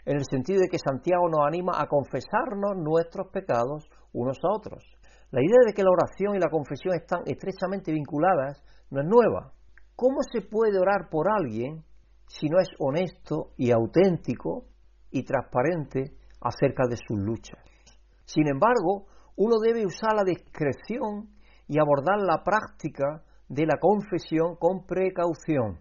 en 0.04 0.16
el 0.16 0.24
sentido 0.30 0.60
de 0.60 0.68
que 0.68 0.78
Santiago 0.78 1.30
nos 1.30 1.46
anima 1.46 1.80
a 1.80 1.86
confesarnos 1.86 2.76
nuestros 2.76 3.28
pecados 3.28 3.88
unos 4.12 4.36
a 4.44 4.52
otros. 4.54 4.84
La 5.30 5.40
idea 5.42 5.58
de 5.66 5.72
que 5.72 5.82
la 5.82 5.90
oración 5.90 6.36
y 6.36 6.38
la 6.38 6.48
confesión 6.48 6.94
están 6.94 7.22
estrechamente 7.26 7.92
vinculadas 7.92 8.62
no 8.90 9.00
es 9.00 9.06
nueva. 9.06 9.52
¿Cómo 9.96 10.18
se 10.22 10.42
puede 10.42 10.78
orar 10.78 11.08
por 11.10 11.26
alguien 11.28 11.84
si 12.28 12.48
no 12.48 12.60
es 12.60 12.68
honesto 12.78 13.52
y 13.56 13.72
auténtico 13.72 14.66
y 15.10 15.24
transparente 15.24 16.16
acerca 16.40 16.84
de 16.88 16.96
sus 16.96 17.18
luchas? 17.18 17.58
Sin 18.24 18.46
embargo, 18.46 19.06
uno 19.36 19.56
debe 19.58 19.84
usar 19.84 20.14
la 20.14 20.22
discreción 20.24 21.30
y 21.66 21.80
abordar 21.80 22.20
la 22.20 22.44
práctica 22.44 23.22
de 23.48 23.66
la 23.66 23.78
confesión 23.80 24.56
con 24.56 24.86
precaución, 24.86 25.80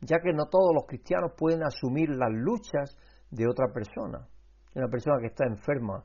ya 0.00 0.18
que 0.20 0.32
no 0.32 0.46
todos 0.46 0.72
los 0.74 0.86
cristianos 0.86 1.32
pueden 1.36 1.62
asumir 1.62 2.10
las 2.10 2.30
luchas 2.32 2.96
de 3.30 3.46
otra 3.46 3.66
persona, 3.72 4.26
de 4.74 4.80
una 4.80 4.88
persona 4.88 5.18
que 5.20 5.26
está 5.26 5.44
enferma 5.46 6.04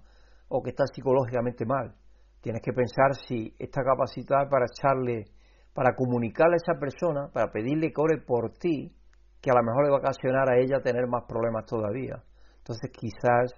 o 0.49 0.61
que 0.61 0.71
está 0.71 0.85
psicológicamente 0.87 1.65
mal. 1.65 1.95
Tienes 2.41 2.61
que 2.61 2.73
pensar 2.73 3.15
si 3.27 3.53
está 3.59 3.81
capacitada 3.83 4.49
para 4.49 4.65
echarle 4.65 5.25
para 5.73 5.95
comunicarle 5.95 6.55
a 6.55 6.63
esa 6.63 6.79
persona, 6.79 7.29
para 7.31 7.51
pedirle 7.51 7.91
que 7.91 8.01
ore 8.01 8.17
por 8.21 8.51
ti, 8.53 8.93
que 9.41 9.51
a 9.51 9.55
lo 9.55 9.63
mejor 9.63 9.85
le 9.85 9.91
va 9.91 9.97
a 9.97 9.99
ocasionar 9.99 10.49
a 10.49 10.59
ella 10.59 10.81
tener 10.83 11.07
más 11.07 11.23
problemas 11.27 11.65
todavía. 11.65 12.21
Entonces 12.57 12.91
quizás 12.91 13.53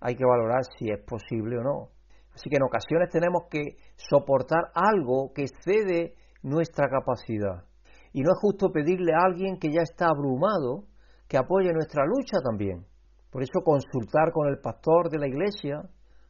hay 0.00 0.14
que 0.14 0.24
valorar 0.24 0.62
si 0.78 0.90
es 0.90 1.00
posible 1.04 1.58
o 1.58 1.62
no. 1.62 1.88
Así 2.34 2.48
que 2.48 2.56
en 2.56 2.64
ocasiones 2.64 3.10
tenemos 3.10 3.44
que 3.50 3.76
soportar 3.96 4.70
algo 4.74 5.32
que 5.34 5.42
excede 5.42 6.14
nuestra 6.42 6.88
capacidad. 6.88 7.64
Y 8.12 8.22
no 8.22 8.30
es 8.30 8.38
justo 8.40 8.70
pedirle 8.70 9.12
a 9.12 9.24
alguien 9.24 9.58
que 9.58 9.72
ya 9.72 9.82
está 9.82 10.06
abrumado 10.06 10.84
que 11.28 11.36
apoye 11.36 11.72
nuestra 11.72 12.04
lucha 12.06 12.38
también. 12.44 12.86
Por 13.30 13.42
eso 13.42 13.60
consultar 13.64 14.32
con 14.32 14.48
el 14.48 14.58
pastor 14.60 15.10
de 15.10 15.18
la 15.18 15.26
iglesia, 15.26 15.82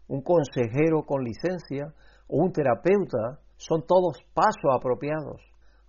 un 0.08 0.22
consejero 0.22 1.04
con 1.04 1.22
licencia 1.22 1.92
o 2.28 2.42
un 2.42 2.52
terapeuta 2.52 3.40
son 3.56 3.86
todos 3.86 4.18
pasos 4.34 4.70
apropiados 4.72 5.40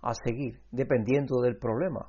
a 0.02 0.12
seguir, 0.14 0.60
dependiendo 0.70 1.40
del 1.40 1.58
problema. 1.58 2.08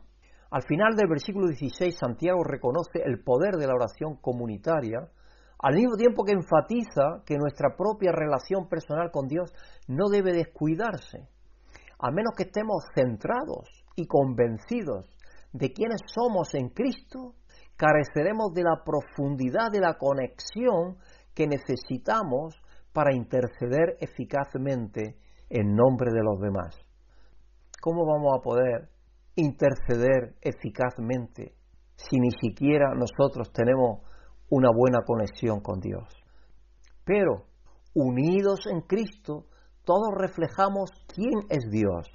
Al 0.52 0.64
final 0.64 0.96
del 0.96 1.08
versículo 1.08 1.48
16, 1.48 1.96
Santiago 1.96 2.44
reconoce 2.44 3.02
el 3.06 3.24
poder 3.24 3.56
de 3.56 3.68
la 3.68 3.76
oración 3.76 4.16
comunitaria, 4.22 5.10
al 5.60 5.76
mismo 5.76 5.96
tiempo 5.96 6.24
que 6.24 6.32
enfatiza 6.32 7.24
que 7.26 7.38
nuestra 7.38 7.76
propia 7.76 8.12
relación 8.12 8.68
personal 8.68 9.12
con 9.12 9.28
Dios 9.28 9.52
no 9.88 10.10
debe 10.10 10.32
descuidarse, 10.32 11.28
a 12.00 12.12
menos 12.12 12.34
que 12.36 12.44
estemos 12.44 12.86
centrados 12.96 13.68
y 13.96 14.08
convencidos 14.08 15.10
de 15.52 15.72
quiénes 15.72 16.02
somos 16.08 16.54
en 16.54 16.70
Cristo, 16.70 17.34
careceremos 17.76 18.54
de 18.54 18.64
la 18.64 18.84
profundidad 18.84 19.70
de 19.72 19.82
la 19.82 19.96
conexión 19.98 20.98
que 21.40 21.48
necesitamos 21.48 22.54
para 22.92 23.16
interceder 23.16 23.96
eficazmente 24.02 25.16
en 25.50 25.74
nombre 25.74 26.12
de 26.12 26.22
los 26.22 26.38
demás. 26.42 26.78
¿Cómo 27.82 28.06
vamos 28.06 28.34
a 28.38 28.42
poder 28.42 28.90
interceder 29.36 30.36
eficazmente 30.42 31.54
si 31.96 32.20
ni 32.20 32.32
siquiera 32.32 32.94
nosotros 32.94 33.54
tenemos 33.54 34.02
una 34.50 34.68
buena 34.76 35.06
conexión 35.06 35.62
con 35.62 35.80
Dios? 35.80 36.10
Pero, 37.06 37.46
unidos 37.94 38.60
en 38.70 38.82
Cristo, 38.82 39.46
todos 39.86 40.10
reflejamos 40.18 40.92
quién 41.08 41.48
es 41.48 41.70
Dios, 41.72 42.06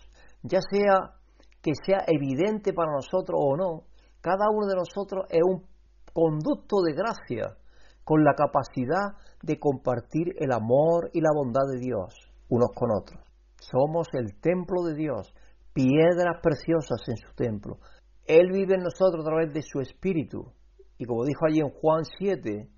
ya 0.42 0.60
sea 0.70 1.14
que 1.62 1.72
sea 1.82 2.04
evidente 2.08 2.74
para 2.74 2.92
nosotros 2.92 3.40
o 3.42 3.56
no, 3.56 3.84
cada 4.20 4.50
uno 4.50 4.66
de 4.66 4.76
nosotros 4.76 5.24
es 5.30 5.40
un 5.42 5.64
conducto 6.12 6.82
de 6.82 6.92
gracia 6.92 7.56
con 8.04 8.22
la 8.22 8.34
capacidad 8.34 9.16
de 9.42 9.58
compartir 9.58 10.34
el 10.38 10.52
amor 10.52 11.10
y 11.12 11.20
la 11.20 11.30
bondad 11.34 11.66
de 11.72 11.80
Dios 11.80 12.14
unos 12.48 12.70
con 12.74 12.90
otros. 12.92 13.20
Somos 13.58 14.08
el 14.12 14.38
templo 14.40 14.82
de 14.82 14.94
Dios, 14.94 15.34
piedras 15.72 16.40
preciosas 16.42 17.00
en 17.08 17.16
su 17.16 17.34
templo. 17.34 17.78
Él 18.26 18.50
vive 18.52 18.74
en 18.74 18.82
nosotros 18.82 19.24
a 19.24 19.28
través 19.28 19.52
de 19.52 19.62
su 19.62 19.80
espíritu. 19.80 20.52
Y 20.98 21.04
como 21.04 21.24
dijo 21.24 21.46
allí 21.46 21.60
en 21.60 21.70
Juan 21.70 22.04
7, 22.18 22.68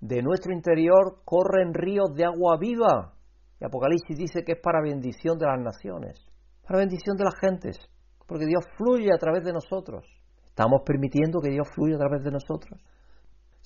de 0.00 0.22
nuestro 0.22 0.52
interior 0.52 1.20
corren 1.24 1.74
ríos 1.74 2.14
de 2.14 2.24
agua 2.24 2.56
viva. 2.58 3.14
Y 3.60 3.64
Apocalipsis 3.64 4.16
dice 4.16 4.44
que 4.44 4.52
es 4.52 4.60
para 4.60 4.82
bendición 4.82 5.38
de 5.38 5.46
las 5.46 5.60
naciones, 5.60 6.24
para 6.66 6.80
bendición 6.80 7.16
de 7.16 7.24
las 7.24 7.38
gentes, 7.40 7.76
porque 8.26 8.46
Dios 8.46 8.64
fluye 8.76 9.12
a 9.12 9.18
través 9.18 9.44
de 9.44 9.52
nosotros. 9.52 10.04
Estamos 10.46 10.82
permitiendo 10.84 11.40
que 11.40 11.50
Dios 11.50 11.68
fluya 11.74 11.96
a 11.96 11.98
través 11.98 12.22
de 12.22 12.30
nosotros. 12.30 12.80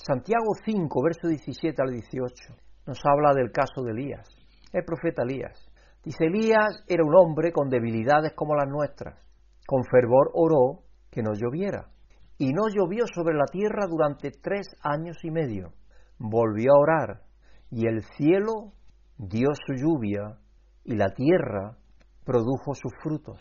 Santiago 0.03 0.55
5, 0.65 1.03
verso 1.03 1.29
17 1.29 1.77
al 1.83 1.93
18, 1.93 2.55
nos 2.87 2.99
habla 3.05 3.35
del 3.35 3.53
caso 3.53 3.83
de 3.85 3.93
Elías, 3.93 4.27
el 4.73 4.83
profeta 4.83 5.25
Elías. 5.25 5.71
Dice, 6.03 6.25
Elías 6.25 6.83
era 6.89 7.05
un 7.05 7.15
hombre 7.15 7.53
con 7.53 7.69
debilidades 7.69 8.33
como 8.35 8.55
las 8.55 8.67
nuestras. 8.67 9.19
Con 9.67 9.85
fervor 9.85 10.31
oró 10.33 10.85
que 11.11 11.23
no 11.23 11.35
lloviera. 11.35 11.91
Y 12.39 12.55
no 12.55 12.69
llovió 12.75 13.05
sobre 13.15 13.35
la 13.35 13.45
tierra 13.45 13.87
durante 13.87 14.31
tres 14.31 14.69
años 14.81 15.19
y 15.23 15.31
medio. 15.31 15.75
Volvió 16.19 16.73
a 16.73 16.81
orar 16.81 17.23
y 17.71 17.87
el 17.87 18.03
cielo 18.17 18.73
dio 19.19 19.49
su 19.67 19.75
lluvia 19.75 20.39
y 20.83 20.97
la 20.97 21.11
tierra 21.11 21.77
produjo 22.25 22.75
sus 22.75 22.95
frutos. 23.03 23.39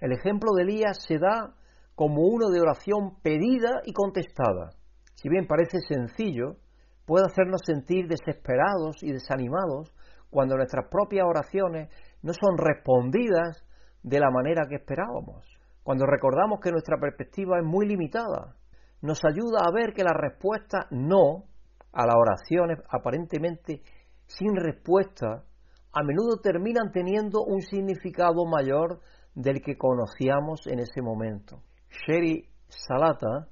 El 0.00 0.12
ejemplo 0.12 0.52
de 0.56 0.62
Elías 0.62 1.04
se 1.06 1.18
da 1.18 1.54
como 1.94 2.22
uno 2.22 2.48
de 2.48 2.62
oración 2.62 3.20
pedida 3.22 3.82
y 3.84 3.92
contestada. 3.92 4.79
Si 5.20 5.28
bien 5.28 5.46
parece 5.46 5.78
sencillo, 5.86 6.56
puede 7.04 7.26
hacernos 7.26 7.60
sentir 7.66 8.08
desesperados 8.08 9.02
y 9.02 9.12
desanimados 9.12 9.92
cuando 10.30 10.56
nuestras 10.56 10.88
propias 10.90 11.26
oraciones 11.26 11.90
no 12.22 12.32
son 12.32 12.56
respondidas 12.56 13.62
de 14.02 14.18
la 14.18 14.30
manera 14.30 14.66
que 14.66 14.76
esperábamos. 14.76 15.44
Cuando 15.82 16.06
recordamos 16.06 16.60
que 16.60 16.70
nuestra 16.70 16.98
perspectiva 16.98 17.58
es 17.58 17.64
muy 17.64 17.86
limitada, 17.86 18.56
nos 19.02 19.20
ayuda 19.24 19.60
a 19.66 19.72
ver 19.72 19.92
que 19.92 20.04
la 20.04 20.14
respuesta 20.14 20.86
no 20.90 21.44
a 21.92 22.06
las 22.06 22.14
oraciones 22.16 22.78
aparentemente 22.88 23.82
sin 24.26 24.56
respuesta 24.56 25.44
a 25.92 26.02
menudo 26.02 26.40
terminan 26.40 26.92
teniendo 26.92 27.42
un 27.44 27.60
significado 27.60 28.46
mayor 28.46 29.00
del 29.34 29.60
que 29.60 29.76
conocíamos 29.76 30.66
en 30.66 30.78
ese 30.78 31.02
momento. 31.02 31.60
Sherry 31.90 32.48
Salata 32.68 33.48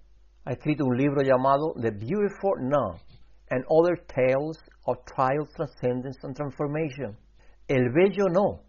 ha 0.49 0.53
escrito 0.53 0.87
un 0.87 0.97
libro 0.97 1.21
llamado 1.21 1.75
The 1.79 1.91
Beautiful 1.91 2.57
No 2.63 2.95
and 3.51 3.63
Other 3.69 4.03
Tales 4.07 4.57
of 4.87 4.97
Trial, 5.05 5.47
Transcendence 5.55 6.27
and 6.27 6.35
Transformation. 6.35 7.19
El 7.67 7.93
bello 7.93 8.31
no 8.33 8.63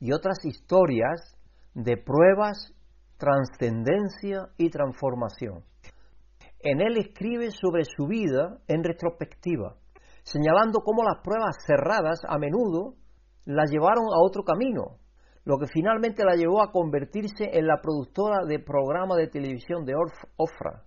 y 0.00 0.12
otras 0.12 0.42
historias 0.46 1.36
de 1.74 1.98
pruebas, 1.98 2.72
trascendencia 3.18 4.48
y 4.56 4.70
transformación. 4.70 5.62
En 6.60 6.80
él 6.80 6.96
escribe 6.96 7.50
sobre 7.50 7.84
su 7.84 8.06
vida 8.06 8.56
en 8.66 8.82
retrospectiva, 8.82 9.76
señalando 10.22 10.80
cómo 10.80 11.02
las 11.04 11.22
pruebas 11.22 11.54
cerradas 11.66 12.18
a 12.26 12.38
menudo 12.38 12.94
la 13.44 13.64
llevaron 13.66 14.06
a 14.06 14.24
otro 14.24 14.42
camino, 14.42 14.96
lo 15.44 15.58
que 15.58 15.66
finalmente 15.66 16.24
la 16.24 16.34
llevó 16.34 16.62
a 16.62 16.72
convertirse 16.72 17.50
en 17.52 17.66
la 17.66 17.82
productora 17.82 18.46
de 18.48 18.58
programa 18.58 19.16
de 19.16 19.28
televisión 19.28 19.84
de 19.84 19.92
Ofra. 20.38 20.86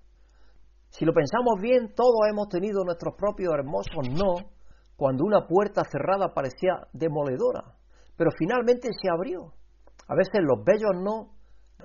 Si 0.89 1.05
lo 1.05 1.13
pensamos 1.13 1.61
bien, 1.61 1.93
todos 1.95 2.19
hemos 2.29 2.49
tenido 2.49 2.83
nuestros 2.83 3.15
propios 3.15 3.53
hermosos 3.53 4.09
no 4.09 4.35
cuando 4.95 5.23
una 5.23 5.47
puerta 5.47 5.83
cerrada 5.89 6.33
parecía 6.33 6.87
demoledora. 6.93 7.75
pero 8.17 8.31
finalmente 8.37 8.89
se 9.01 9.09
abrió. 9.09 9.53
A 10.09 10.13
veces 10.13 10.41
los 10.41 10.61
bellos 10.65 10.91
no, 10.93 11.29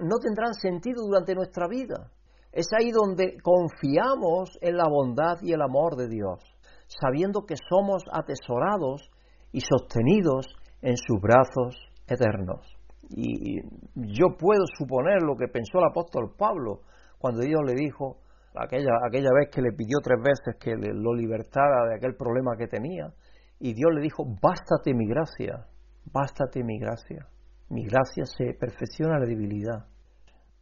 no 0.01 0.17
tendrán 0.19 0.53
sentido 0.55 1.07
durante 1.07 1.33
nuestra 1.33 1.69
vida. 1.69 2.11
Es 2.51 2.67
ahí 2.77 2.90
donde 2.90 3.37
confiamos 3.40 4.59
en 4.61 4.77
la 4.77 4.88
bondad 4.88 5.37
y 5.43 5.53
el 5.53 5.62
amor 5.62 5.95
de 5.95 6.09
Dios, 6.09 6.40
sabiendo 6.88 7.47
que 7.47 7.55
somos 7.69 8.03
atesorados 8.11 9.09
y 9.53 9.61
sostenidos 9.61 10.47
en 10.83 10.97
sus 10.97 11.21
brazos 11.21 11.77
eternos. 12.09 12.67
Y 13.11 13.61
yo 13.95 14.37
puedo 14.37 14.64
suponer 14.77 15.23
lo 15.23 15.37
que 15.37 15.47
pensó 15.47 15.79
el 15.79 15.90
apóstol 15.90 16.35
Pablo 16.37 16.81
cuando 17.19 17.43
Dios 17.43 17.61
le 17.64 17.75
dijo, 17.75 18.19
aquella, 18.55 18.93
aquella 19.07 19.31
vez 19.35 19.51
que 19.51 19.62
le 19.62 19.73
pidió 19.73 19.99
tres 20.03 20.21
veces 20.23 20.57
que 20.61 20.75
lo 20.77 21.14
libertara 21.14 21.87
de 21.88 21.97
aquel 21.97 22.14
problema 22.17 22.57
que 22.57 22.67
tenía, 22.67 23.12
y 23.59 23.73
Dios 23.73 23.93
le 23.95 24.01
dijo, 24.01 24.25
bástate 24.25 24.95
mi 24.95 25.07
gracia, 25.07 25.67
bástate 26.12 26.62
mi 26.62 26.79
gracia. 26.79 27.27
Mi 27.71 27.85
gracia 27.87 28.25
se 28.27 28.55
perfecciona 28.55 29.19
la 29.19 29.27
debilidad. 29.27 29.87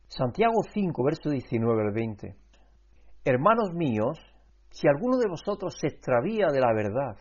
Santiago 0.07 0.63
5, 0.73 1.05
verso 1.05 1.31
19 1.31 1.83
al 1.83 1.93
20. 1.93 2.37
Hermanos 3.25 3.73
míos, 3.75 4.19
si 4.71 4.87
alguno 4.87 5.19
de 5.19 5.29
vosotros 5.29 5.75
se 5.81 5.89
extravía 5.89 6.47
de 6.53 6.61
la 6.61 6.73
verdad 6.73 7.17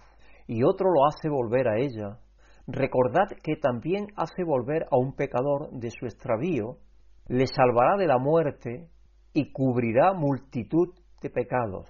y 0.45 0.63
otro 0.63 0.89
lo 0.91 1.07
hace 1.07 1.29
volver 1.29 1.67
a 1.67 1.77
ella, 1.77 2.19
recordad 2.67 3.27
que 3.43 3.55
también 3.55 4.07
hace 4.15 4.43
volver 4.43 4.83
a 4.91 4.97
un 4.97 5.15
pecador 5.15 5.71
de 5.71 5.89
su 5.89 6.05
extravío, 6.05 6.77
le 7.27 7.47
salvará 7.47 7.97
de 7.97 8.07
la 8.07 8.19
muerte 8.19 8.89
y 9.33 9.51
cubrirá 9.51 10.13
multitud 10.13 10.89
de 11.21 11.29
pecados. 11.29 11.89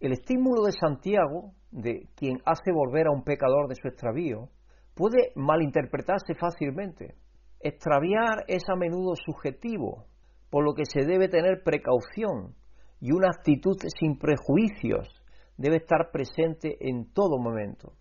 El 0.00 0.12
estímulo 0.12 0.62
de 0.64 0.72
Santiago, 0.72 1.52
de 1.70 2.08
quien 2.16 2.38
hace 2.44 2.72
volver 2.72 3.06
a 3.06 3.12
un 3.12 3.24
pecador 3.24 3.68
de 3.68 3.74
su 3.74 3.88
extravío, 3.88 4.48
puede 4.94 5.32
malinterpretarse 5.34 6.34
fácilmente. 6.34 7.14
Extraviar 7.60 8.44
es 8.48 8.62
a 8.68 8.76
menudo 8.76 9.14
subjetivo, 9.16 10.04
por 10.50 10.64
lo 10.64 10.74
que 10.74 10.84
se 10.84 11.04
debe 11.04 11.28
tener 11.28 11.62
precaución 11.64 12.54
y 13.00 13.12
una 13.12 13.28
actitud 13.28 13.76
sin 13.98 14.18
prejuicios 14.18 15.08
debe 15.56 15.76
estar 15.76 16.10
presente 16.10 16.76
en 16.80 17.12
todo 17.12 17.38
momento. 17.38 17.92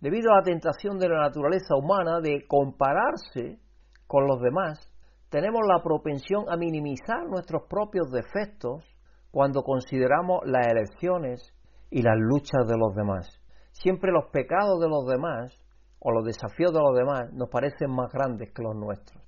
Debido 0.00 0.32
a 0.32 0.36
la 0.36 0.42
tentación 0.42 0.98
de 0.98 1.08
la 1.08 1.22
naturaleza 1.22 1.74
humana 1.76 2.20
de 2.20 2.46
compararse 2.46 3.58
con 4.06 4.26
los 4.26 4.40
demás, 4.40 4.87
tenemos 5.30 5.60
la 5.66 5.82
propensión 5.82 6.44
a 6.48 6.56
minimizar 6.56 7.26
nuestros 7.28 7.62
propios 7.68 8.10
defectos 8.10 8.84
cuando 9.30 9.62
consideramos 9.62 10.40
las 10.44 10.66
elecciones 10.66 11.52
y 11.90 12.02
las 12.02 12.16
luchas 12.18 12.66
de 12.66 12.78
los 12.78 12.94
demás. 12.94 13.28
Siempre 13.72 14.10
los 14.10 14.30
pecados 14.32 14.80
de 14.80 14.88
los 14.88 15.06
demás 15.06 15.52
o 16.00 16.12
los 16.12 16.24
desafíos 16.24 16.72
de 16.72 16.80
los 16.80 16.96
demás 16.96 17.32
nos 17.32 17.48
parecen 17.50 17.90
más 17.90 18.10
grandes 18.12 18.52
que 18.52 18.62
los 18.62 18.74
nuestros. 18.74 19.22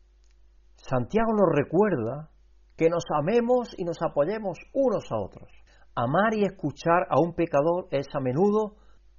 Santiago 0.77 1.33
nos 1.33 1.55
recuerda 1.55 2.31
que 2.77 2.89
nos 2.89 3.05
amemos 3.15 3.75
y 3.77 3.85
nos 3.85 3.99
apoyemos 4.01 4.59
unos 4.73 5.05
a 5.13 5.17
otros. 5.17 5.51
Amar 5.95 6.33
y 6.33 6.45
escuchar 6.45 7.07
a 7.11 7.21
un 7.21 7.35
pecador 7.35 7.89
es 7.91 8.07
a 8.15 8.21
menudo 8.21 8.77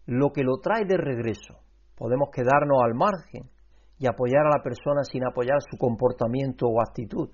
lo 0.08 0.32
que 0.32 0.44
lo 0.44 0.58
trae 0.62 0.86
de 0.86 0.98
regreso. 0.98 1.60
Podemos 1.96 2.30
quedarnos 2.34 2.80
al 2.84 2.96
margen 2.96 3.52
y 4.02 4.08
apoyar 4.08 4.48
a 4.48 4.58
la 4.58 4.64
persona 4.64 5.04
sin 5.04 5.24
apoyar 5.24 5.60
su 5.62 5.78
comportamiento 5.78 6.66
o 6.66 6.82
actitud. 6.82 7.30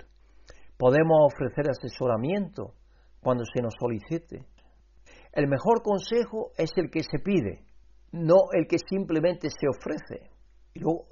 Podemos 0.77 1.32
ofrecer 1.32 1.63
asesoramiento 1.69 2.73
cuando 3.21 3.45
se 3.45 3.62
nos 3.62 3.73
solicite. 3.80 4.43
El 5.32 5.47
mejor 5.47 5.82
consejo 5.82 6.51
es 6.58 6.71
el 6.75 6.89
que 6.91 7.03
se 7.03 7.19
pide, 7.19 7.63
no 8.12 8.51
el 8.51 8.67
que 8.67 8.80
simplemente 8.80 9.47
se 9.49 9.65
ofrece. 9.69 10.30
Y 10.73 10.82
luego 10.82 11.06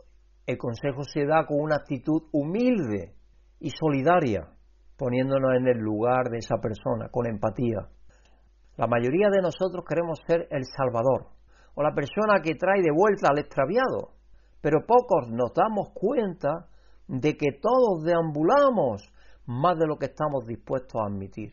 el 0.45 0.57
consejo 0.57 1.03
se 1.03 1.25
da 1.25 1.45
con 1.45 1.61
una 1.61 1.77
actitud 1.77 2.23
humilde 2.33 3.13
y 3.61 3.69
solidaria, 3.69 4.49
poniéndonos 4.97 5.55
en 5.55 5.69
el 5.69 5.77
lugar 5.77 6.29
de 6.31 6.39
esa 6.39 6.57
persona, 6.57 7.07
con 7.09 7.27
empatía. 7.27 7.87
La 8.75 8.87
mayoría 8.87 9.29
de 9.29 9.41
nosotros 9.41 9.85
queremos 9.87 10.19
ser 10.27 10.49
el 10.51 10.65
Salvador 10.65 11.27
o 11.75 11.81
la 11.81 11.95
persona 11.95 12.41
que 12.43 12.55
trae 12.55 12.81
de 12.81 12.91
vuelta 12.91 13.29
al 13.31 13.39
extraviado, 13.39 14.15
pero 14.65 14.83
pocos 14.83 15.29
nos 15.29 15.53
damos 15.53 15.89
cuenta 15.93 16.65
de 17.07 17.37
que 17.37 17.51
todos 17.61 18.03
deambulamos 18.03 19.07
más 19.45 19.77
de 19.77 19.85
lo 19.85 19.97
que 19.97 20.07
estamos 20.07 20.47
dispuestos 20.47 20.99
a 20.99 21.05
admitir. 21.05 21.51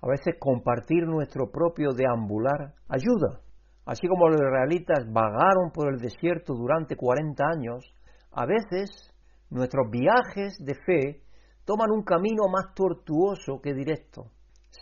A 0.00 0.08
veces 0.08 0.36
compartir 0.40 1.06
nuestro 1.06 1.50
propio 1.50 1.90
deambular 1.92 2.72
ayuda. 2.88 3.42
Así 3.84 4.08
como 4.08 4.30
los 4.30 4.40
israelitas 4.40 5.04
vagaron 5.12 5.72
por 5.74 5.92
el 5.92 6.00
desierto 6.00 6.54
durante 6.54 6.96
40 6.96 7.44
años, 7.44 7.84
a 8.32 8.46
veces 8.46 9.12
nuestros 9.50 9.90
viajes 9.90 10.56
de 10.58 10.74
fe 10.74 11.22
toman 11.66 11.90
un 11.90 12.02
camino 12.02 12.48
más 12.50 12.74
tortuoso 12.74 13.60
que 13.60 13.74
directo. 13.74 14.30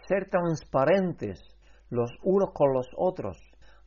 Ser 0.06 0.30
transparentes 0.30 1.40
los 1.90 2.12
unos 2.22 2.50
con 2.54 2.74
los 2.74 2.86
otros 2.96 3.38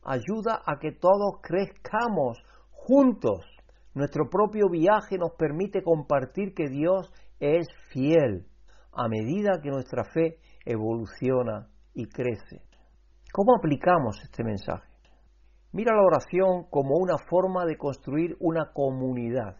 ayuda 0.02 0.60
a 0.66 0.78
que 0.80 0.92
todos 0.92 1.40
crezcamos 1.40 2.36
juntos 2.72 3.55
nuestro 3.96 4.28
propio 4.28 4.68
viaje 4.68 5.16
nos 5.16 5.32
permite 5.38 5.82
compartir 5.82 6.52
que 6.52 6.68
Dios 6.68 7.10
es 7.40 7.66
fiel 7.88 8.46
a 8.92 9.08
medida 9.08 9.58
que 9.62 9.70
nuestra 9.70 10.04
fe 10.04 10.36
evoluciona 10.66 11.70
y 11.94 12.06
crece. 12.06 12.60
¿Cómo 13.32 13.56
aplicamos 13.56 14.20
este 14.22 14.44
mensaje? 14.44 14.86
Mira 15.72 15.94
la 15.96 16.02
oración 16.02 16.64
como 16.68 16.96
una 16.98 17.16
forma 17.16 17.64
de 17.64 17.78
construir 17.78 18.36
una 18.38 18.70
comunidad, 18.74 19.56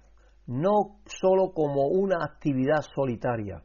no 0.46 1.00
solo 1.06 1.52
como 1.54 1.86
una 1.86 2.22
actividad 2.22 2.82
solitaria. 2.94 3.62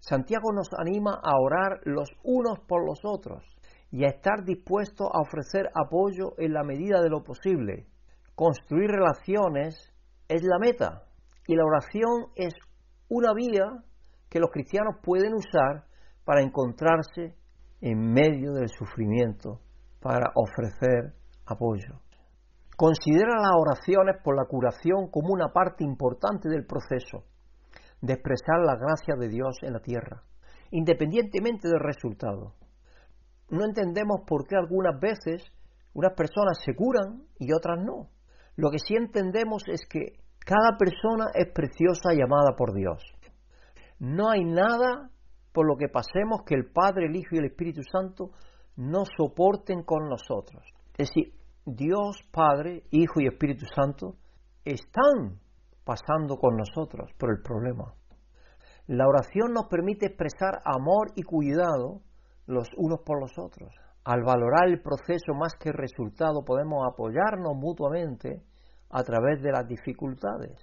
Santiago 0.00 0.52
nos 0.54 0.70
anima 0.78 1.20
a 1.22 1.38
orar 1.38 1.80
los 1.84 2.08
unos 2.24 2.60
por 2.60 2.86
los 2.86 3.00
otros 3.04 3.44
y 3.90 4.04
a 4.04 4.08
estar 4.08 4.42
dispuestos 4.44 5.06
a 5.12 5.20
ofrecer 5.20 5.68
apoyo 5.74 6.32
en 6.38 6.54
la 6.54 6.64
medida 6.64 7.02
de 7.02 7.10
lo 7.10 7.22
posible, 7.22 7.86
construir 8.34 8.90
relaciones 8.90 9.92
es 10.28 10.42
la 10.42 10.58
meta 10.58 11.04
y 11.46 11.54
la 11.54 11.64
oración 11.64 12.30
es 12.36 12.54
una 13.08 13.32
vía 13.34 13.84
que 14.28 14.40
los 14.40 14.50
cristianos 14.50 14.96
pueden 15.02 15.34
usar 15.34 15.84
para 16.24 16.40
encontrarse 16.40 17.34
en 17.80 18.12
medio 18.12 18.52
del 18.52 18.68
sufrimiento, 18.68 19.60
para 20.00 20.30
ofrecer 20.34 21.14
apoyo. 21.46 22.00
Considera 22.76 23.36
las 23.36 23.54
oraciones 23.54 24.16
por 24.24 24.36
la 24.36 24.46
curación 24.46 25.10
como 25.10 25.34
una 25.34 25.52
parte 25.52 25.84
importante 25.84 26.48
del 26.48 26.64
proceso 26.64 27.24
de 28.00 28.14
expresar 28.14 28.60
la 28.64 28.76
gracia 28.76 29.14
de 29.16 29.28
Dios 29.28 29.56
en 29.62 29.74
la 29.74 29.80
tierra, 29.80 30.22
independientemente 30.70 31.68
del 31.68 31.80
resultado. 31.80 32.54
No 33.50 33.64
entendemos 33.64 34.22
por 34.26 34.46
qué 34.46 34.56
algunas 34.56 34.98
veces 34.98 35.44
unas 35.94 36.14
personas 36.14 36.58
se 36.64 36.74
curan 36.74 37.24
y 37.38 37.52
otras 37.52 37.78
no. 37.84 38.08
Lo 38.56 38.70
que 38.70 38.78
sí 38.78 38.94
entendemos 38.94 39.64
es 39.68 39.80
que 39.88 40.18
cada 40.44 40.76
persona 40.78 41.26
es 41.34 41.52
preciosa 41.52 42.14
y 42.14 42.20
amada 42.20 42.54
por 42.56 42.74
Dios. 42.74 43.02
No 43.98 44.30
hay 44.30 44.44
nada 44.44 45.10
por 45.52 45.66
lo 45.66 45.76
que 45.76 45.88
pasemos 45.88 46.42
que 46.44 46.54
el 46.54 46.70
Padre, 46.72 47.06
el 47.06 47.16
Hijo 47.16 47.34
y 47.34 47.38
el 47.38 47.46
Espíritu 47.46 47.82
Santo 47.82 48.30
no 48.76 49.04
soporten 49.16 49.82
con 49.82 50.08
nosotros. 50.08 50.64
Es 50.96 51.08
decir, 51.08 51.34
Dios, 51.64 52.16
Padre, 52.32 52.84
Hijo 52.90 53.20
y 53.20 53.26
Espíritu 53.26 53.66
Santo 53.74 54.16
están 54.64 55.38
pasando 55.84 56.36
con 56.36 56.56
nosotros 56.56 57.10
por 57.18 57.30
el 57.30 57.42
problema. 57.42 57.94
La 58.86 59.06
oración 59.06 59.52
nos 59.52 59.66
permite 59.66 60.06
expresar 60.06 60.60
amor 60.64 61.12
y 61.14 61.22
cuidado 61.22 62.00
los 62.46 62.68
unos 62.76 63.00
por 63.04 63.20
los 63.20 63.32
otros. 63.38 63.72
Al 64.04 64.24
valorar 64.24 64.66
el 64.66 64.82
proceso 64.82 65.32
más 65.32 65.54
que 65.54 65.68
el 65.68 65.76
resultado, 65.76 66.44
podemos 66.44 66.84
apoyarnos 66.84 67.54
mutuamente 67.54 68.42
a 68.90 69.04
través 69.04 69.40
de 69.42 69.52
las 69.52 69.66
dificultades. 69.68 70.58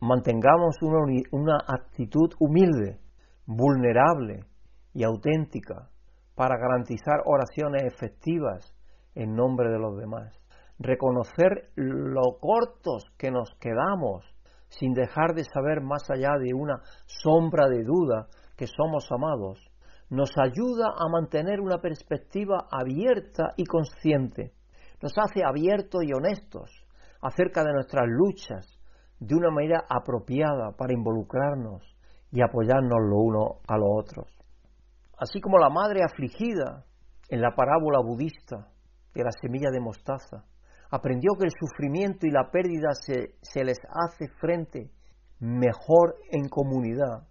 Mantengamos 0.00 0.76
una, 0.82 1.58
actitud 1.66 2.30
humilde, 2.40 2.98
vulnerable 3.46 4.44
y 4.94 5.04
auténtica 5.04 5.90
para 6.34 6.56
garantizar 6.58 7.20
oraciones 7.26 7.82
efectivas 7.84 8.74
en 9.14 9.34
nombre 9.34 9.70
de 9.70 9.78
los 9.78 9.98
demás. 9.98 10.32
Reconocer 10.78 11.70
lo 11.76 12.38
cortos 12.40 13.04
que 13.18 13.30
nos 13.30 13.50
quedamos 13.60 14.24
sin 14.68 14.94
dejar 14.94 15.34
de 15.34 15.44
saber 15.44 15.82
más 15.82 16.10
allá 16.10 16.38
de 16.38 16.54
una 16.54 16.80
sombra 17.06 17.68
de 17.68 17.84
duda 17.84 18.28
que 18.56 18.66
somos 18.66 19.06
amados 19.10 19.65
nos 20.10 20.30
ayuda 20.38 20.94
a 20.96 21.08
mantener 21.08 21.60
una 21.60 21.78
perspectiva 21.78 22.66
abierta 22.70 23.52
y 23.56 23.64
consciente. 23.64 24.52
Nos 25.02 25.12
hace 25.18 25.44
abiertos 25.44 26.02
y 26.04 26.12
honestos 26.12 26.70
acerca 27.20 27.64
de 27.64 27.72
nuestras 27.72 28.06
luchas 28.06 28.66
de 29.18 29.34
una 29.34 29.50
manera 29.50 29.84
apropiada 29.88 30.72
para 30.76 30.92
involucrarnos 30.92 31.82
y 32.30 32.42
apoyarnos 32.42 33.00
lo 33.08 33.16
uno 33.16 33.60
a 33.66 33.76
los 33.76 33.88
otros. 33.98 34.26
Así 35.18 35.40
como 35.40 35.58
la 35.58 35.70
madre 35.70 36.00
afligida 36.04 36.84
en 37.28 37.40
la 37.40 37.54
parábola 37.54 38.00
budista 38.00 38.68
de 39.14 39.24
la 39.24 39.30
semilla 39.40 39.70
de 39.70 39.80
mostaza, 39.80 40.44
aprendió 40.90 41.32
que 41.38 41.46
el 41.46 41.52
sufrimiento 41.58 42.26
y 42.26 42.30
la 42.30 42.50
pérdida 42.50 42.92
se, 42.92 43.36
se 43.42 43.64
les 43.64 43.78
hace 43.88 44.28
frente 44.38 44.90
mejor 45.40 46.16
en 46.30 46.48
comunidad. 46.48 47.26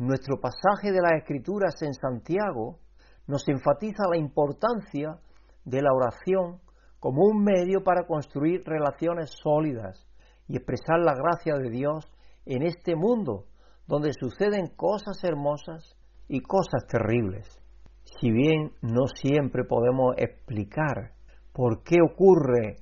Nuestro 0.00 0.40
pasaje 0.40 0.92
de 0.92 1.02
las 1.02 1.12
Escrituras 1.12 1.74
en 1.82 1.92
Santiago 1.92 2.78
nos 3.26 3.46
enfatiza 3.50 4.04
la 4.10 4.16
importancia 4.16 5.18
de 5.66 5.82
la 5.82 5.92
oración 5.92 6.58
como 6.98 7.26
un 7.26 7.44
medio 7.44 7.84
para 7.84 8.06
construir 8.06 8.62
relaciones 8.64 9.30
sólidas 9.42 10.08
y 10.48 10.56
expresar 10.56 11.00
la 11.00 11.12
gracia 11.12 11.56
de 11.56 11.68
Dios 11.68 12.10
en 12.46 12.62
este 12.62 12.96
mundo 12.96 13.44
donde 13.86 14.14
suceden 14.14 14.68
cosas 14.74 15.22
hermosas 15.22 15.94
y 16.28 16.40
cosas 16.40 16.86
terribles. 16.88 17.60
Si 18.02 18.30
bien 18.30 18.72
no 18.80 19.06
siempre 19.06 19.64
podemos 19.64 20.14
explicar 20.16 21.12
por 21.52 21.82
qué 21.82 21.96
ocurre, 22.00 22.76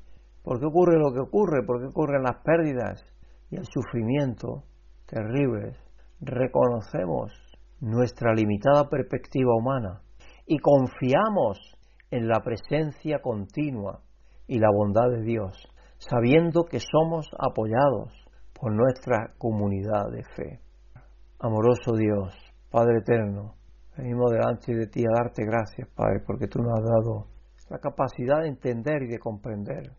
por 0.44 0.60
qué 0.60 0.66
ocurre 0.66 1.00
lo 1.00 1.12
que 1.12 1.20
ocurre, 1.20 1.66
por 1.66 1.80
qué 1.80 1.86
ocurren 1.88 2.22
las 2.22 2.44
pérdidas 2.44 3.02
y 3.50 3.56
el 3.56 3.64
sufrimiento 3.64 4.62
terribles, 5.06 5.87
reconocemos 6.20 7.32
nuestra 7.80 8.34
limitada 8.34 8.88
perspectiva 8.88 9.54
humana 9.54 10.02
y 10.46 10.58
confiamos 10.58 11.58
en 12.10 12.26
la 12.26 12.40
presencia 12.40 13.20
continua 13.20 14.00
y 14.46 14.58
la 14.58 14.70
bondad 14.70 15.10
de 15.10 15.22
Dios, 15.22 15.68
sabiendo 15.98 16.64
que 16.64 16.80
somos 16.80 17.28
apoyados 17.38 18.12
por 18.58 18.72
nuestra 18.72 19.34
comunidad 19.38 20.10
de 20.10 20.24
fe. 20.34 20.60
Amoroso 21.38 21.94
Dios, 21.96 22.34
Padre 22.70 22.98
eterno, 22.98 23.54
venimos 23.96 24.32
delante 24.32 24.74
de 24.74 24.86
ti 24.86 25.04
a 25.04 25.22
darte 25.22 25.44
gracias, 25.44 25.88
Padre, 25.94 26.20
porque 26.26 26.48
tú 26.48 26.60
nos 26.60 26.78
has 26.78 26.84
dado 26.84 27.26
la 27.68 27.78
capacidad 27.78 28.40
de 28.40 28.48
entender 28.48 29.02
y 29.02 29.08
de 29.08 29.18
comprender 29.18 29.92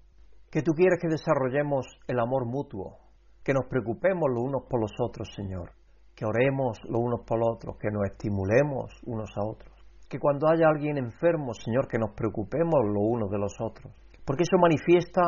que 0.52 0.64
tú 0.64 0.72
quieres 0.74 1.00
que 1.00 1.08
desarrollemos 1.08 1.86
el 2.08 2.20
amor 2.20 2.46
mutuo, 2.46 2.98
que 3.44 3.54
nos 3.54 3.68
preocupemos 3.70 4.30
los 4.30 4.44
unos 4.44 4.64
por 4.68 4.82
los 4.82 4.92
otros, 5.00 5.30
Señor, 5.36 5.72
que 6.20 6.26
oremos 6.26 6.78
los 6.84 7.00
unos 7.00 7.22
por 7.26 7.40
los 7.40 7.48
otros, 7.56 7.78
que 7.80 7.88
nos 7.90 8.04
estimulemos 8.12 8.92
unos 9.06 9.30
a 9.38 9.42
otros, 9.42 9.72
que 10.10 10.20
cuando 10.20 10.50
haya 10.50 10.68
alguien 10.68 10.98
enfermo, 10.98 11.54
Señor, 11.54 11.88
que 11.88 11.98
nos 11.98 12.12
preocupemos 12.14 12.76
los 12.84 13.04
unos 13.08 13.32
de 13.32 13.38
los 13.38 13.54
otros, 13.62 13.94
porque 14.26 14.44
eso 14.44 14.58
manifiesta 14.60 15.22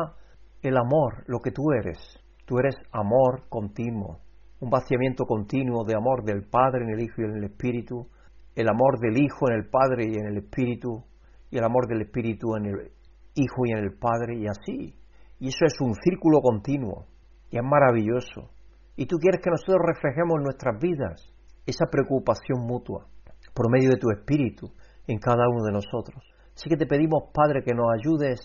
el 0.60 0.76
amor, 0.76 1.24
lo 1.28 1.38
que 1.38 1.50
tú 1.50 1.72
eres. 1.72 1.96
Tú 2.44 2.58
eres 2.58 2.76
amor 2.92 3.48
continuo, 3.48 4.18
un 4.60 4.68
vaciamiento 4.68 5.24
continuo 5.24 5.82
de 5.86 5.96
amor 5.96 6.24
del 6.24 6.46
Padre 6.50 6.84
en 6.84 6.90
el 6.90 7.00
Hijo 7.00 7.22
y 7.22 7.24
en 7.24 7.36
el 7.36 7.44
Espíritu, 7.44 8.08
el 8.54 8.68
amor 8.68 8.98
del 9.00 9.16
Hijo 9.16 9.48
en 9.48 9.56
el 9.56 9.70
Padre 9.70 10.04
y 10.04 10.14
en 10.18 10.26
el 10.26 10.44
Espíritu, 10.44 11.04
y 11.50 11.56
el 11.56 11.64
amor 11.64 11.86
del 11.86 12.02
Espíritu 12.02 12.54
en 12.54 12.66
el 12.66 12.92
Hijo 13.34 13.64
y 13.64 13.72
en 13.72 13.78
el 13.78 13.96
Padre, 13.96 14.36
y 14.36 14.46
así. 14.46 14.94
Y 15.40 15.48
eso 15.48 15.64
es 15.64 15.80
un 15.80 15.94
círculo 15.94 16.42
continuo, 16.42 17.06
y 17.50 17.56
es 17.56 17.64
maravilloso. 17.64 18.50
Y 18.96 19.06
tú 19.06 19.16
quieres 19.16 19.40
que 19.42 19.50
nosotros 19.50 19.80
reflejemos 19.86 20.36
en 20.36 20.44
nuestras 20.44 20.78
vidas 20.80 21.32
esa 21.66 21.86
preocupación 21.86 22.66
mutua 22.66 23.06
por 23.54 23.70
medio 23.70 23.90
de 23.90 23.96
tu 23.96 24.10
Espíritu 24.10 24.68
en 25.06 25.18
cada 25.18 25.48
uno 25.48 25.64
de 25.64 25.72
nosotros. 25.72 26.22
Así 26.54 26.68
que 26.68 26.76
te 26.76 26.86
pedimos, 26.86 27.30
Padre, 27.32 27.62
que 27.64 27.74
nos 27.74 27.86
ayudes 27.92 28.40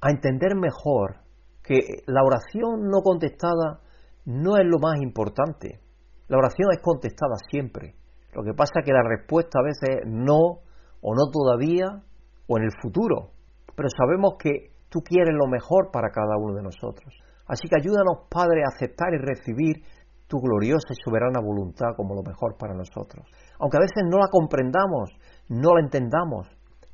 a 0.00 0.10
entender 0.10 0.54
mejor 0.54 1.16
que 1.62 2.02
la 2.06 2.22
oración 2.24 2.88
no 2.88 3.02
contestada 3.02 3.80
no 4.24 4.56
es 4.56 4.64
lo 4.64 4.78
más 4.78 5.00
importante. 5.00 5.80
La 6.28 6.38
oración 6.38 6.68
es 6.72 6.80
contestada 6.80 7.36
siempre. 7.50 7.94
Lo 8.32 8.42
que 8.42 8.54
pasa 8.54 8.80
es 8.80 8.84
que 8.84 8.92
la 8.92 9.02
respuesta 9.02 9.58
a 9.58 9.64
veces 9.64 10.02
es 10.02 10.06
no, 10.06 10.62
o 11.00 11.14
no 11.14 11.30
todavía, 11.30 12.02
o 12.46 12.58
en 12.58 12.64
el 12.64 12.72
futuro. 12.80 13.32
Pero 13.74 13.88
sabemos 13.96 14.34
que 14.38 14.72
tú 14.88 15.00
quieres 15.00 15.34
lo 15.34 15.48
mejor 15.48 15.90
para 15.92 16.10
cada 16.10 16.36
uno 16.38 16.54
de 16.54 16.62
nosotros. 16.62 17.14
Así 17.50 17.66
que 17.66 17.82
ayúdanos, 17.82 18.30
Padre, 18.30 18.62
a 18.62 18.70
aceptar 18.70 19.10
y 19.10 19.18
recibir 19.18 19.82
tu 20.30 20.38
gloriosa 20.38 20.94
y 20.94 21.02
soberana 21.02 21.42
voluntad 21.42 21.98
como 21.98 22.14
lo 22.14 22.22
mejor 22.22 22.54
para 22.56 22.74
nosotros. 22.74 23.26
Aunque 23.58 23.76
a 23.76 23.82
veces 23.82 24.06
no 24.06 24.18
la 24.18 24.30
comprendamos, 24.30 25.10
no 25.48 25.74
la 25.74 25.82
entendamos, 25.82 26.46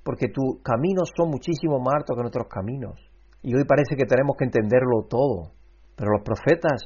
porque 0.02 0.32
tus 0.32 0.64
caminos 0.64 1.12
son 1.14 1.28
muchísimo 1.28 1.78
más 1.78 2.00
altos 2.00 2.16
que 2.16 2.22
nuestros 2.22 2.48
caminos. 2.48 2.96
Y 3.42 3.54
hoy 3.54 3.68
parece 3.68 3.96
que 4.00 4.08
tenemos 4.08 4.34
que 4.38 4.46
entenderlo 4.46 5.04
todo. 5.10 5.52
Pero 5.94 6.12
los 6.16 6.24
profetas 6.24 6.80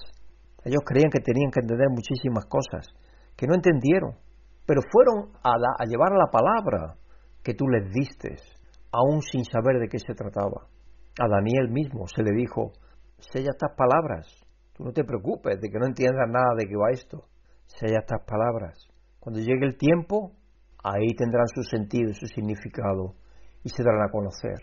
ellos 0.64 0.82
creían 0.84 1.10
que 1.10 1.20
tenían 1.20 1.50
que 1.50 1.60
entender 1.60 1.88
muchísimas 1.90 2.44
cosas 2.46 2.86
que 3.36 3.46
no 3.46 3.54
entendieron, 3.54 4.18
pero 4.66 4.82
fueron 4.82 5.32
a, 5.42 5.54
a 5.78 5.84
llevar 5.86 6.12
la 6.12 6.28
palabra 6.30 6.96
que 7.42 7.54
tú 7.54 7.68
les 7.68 7.90
diste, 7.92 8.36
aún 8.92 9.22
sin 9.22 9.44
saber 9.44 9.78
de 9.78 9.88
qué 9.88 9.98
se 9.98 10.14
trataba. 10.14 10.66
A 11.18 11.28
Daniel 11.28 11.70
mismo 11.70 12.06
se 12.08 12.22
le 12.22 12.32
dijo, 12.32 12.72
sella 13.20 13.50
estas 13.50 13.72
palabras, 13.76 14.26
tú 14.72 14.84
no 14.84 14.92
te 14.92 15.04
preocupes 15.04 15.60
de 15.60 15.68
que 15.68 15.78
no 15.78 15.86
entiendas 15.86 16.28
nada 16.28 16.54
de 16.56 16.66
qué 16.66 16.76
va 16.76 16.90
esto, 16.90 17.24
sella 17.66 18.00
estas 18.00 18.24
palabras. 18.26 18.88
Cuando 19.18 19.40
llegue 19.40 19.66
el 19.66 19.76
tiempo, 19.76 20.32
ahí 20.82 21.14
tendrán 21.16 21.46
su 21.48 21.62
sentido 21.62 22.10
y 22.10 22.14
su 22.14 22.26
significado 22.26 23.14
y 23.62 23.68
se 23.68 23.82
darán 23.82 24.08
a 24.08 24.10
conocer. 24.10 24.58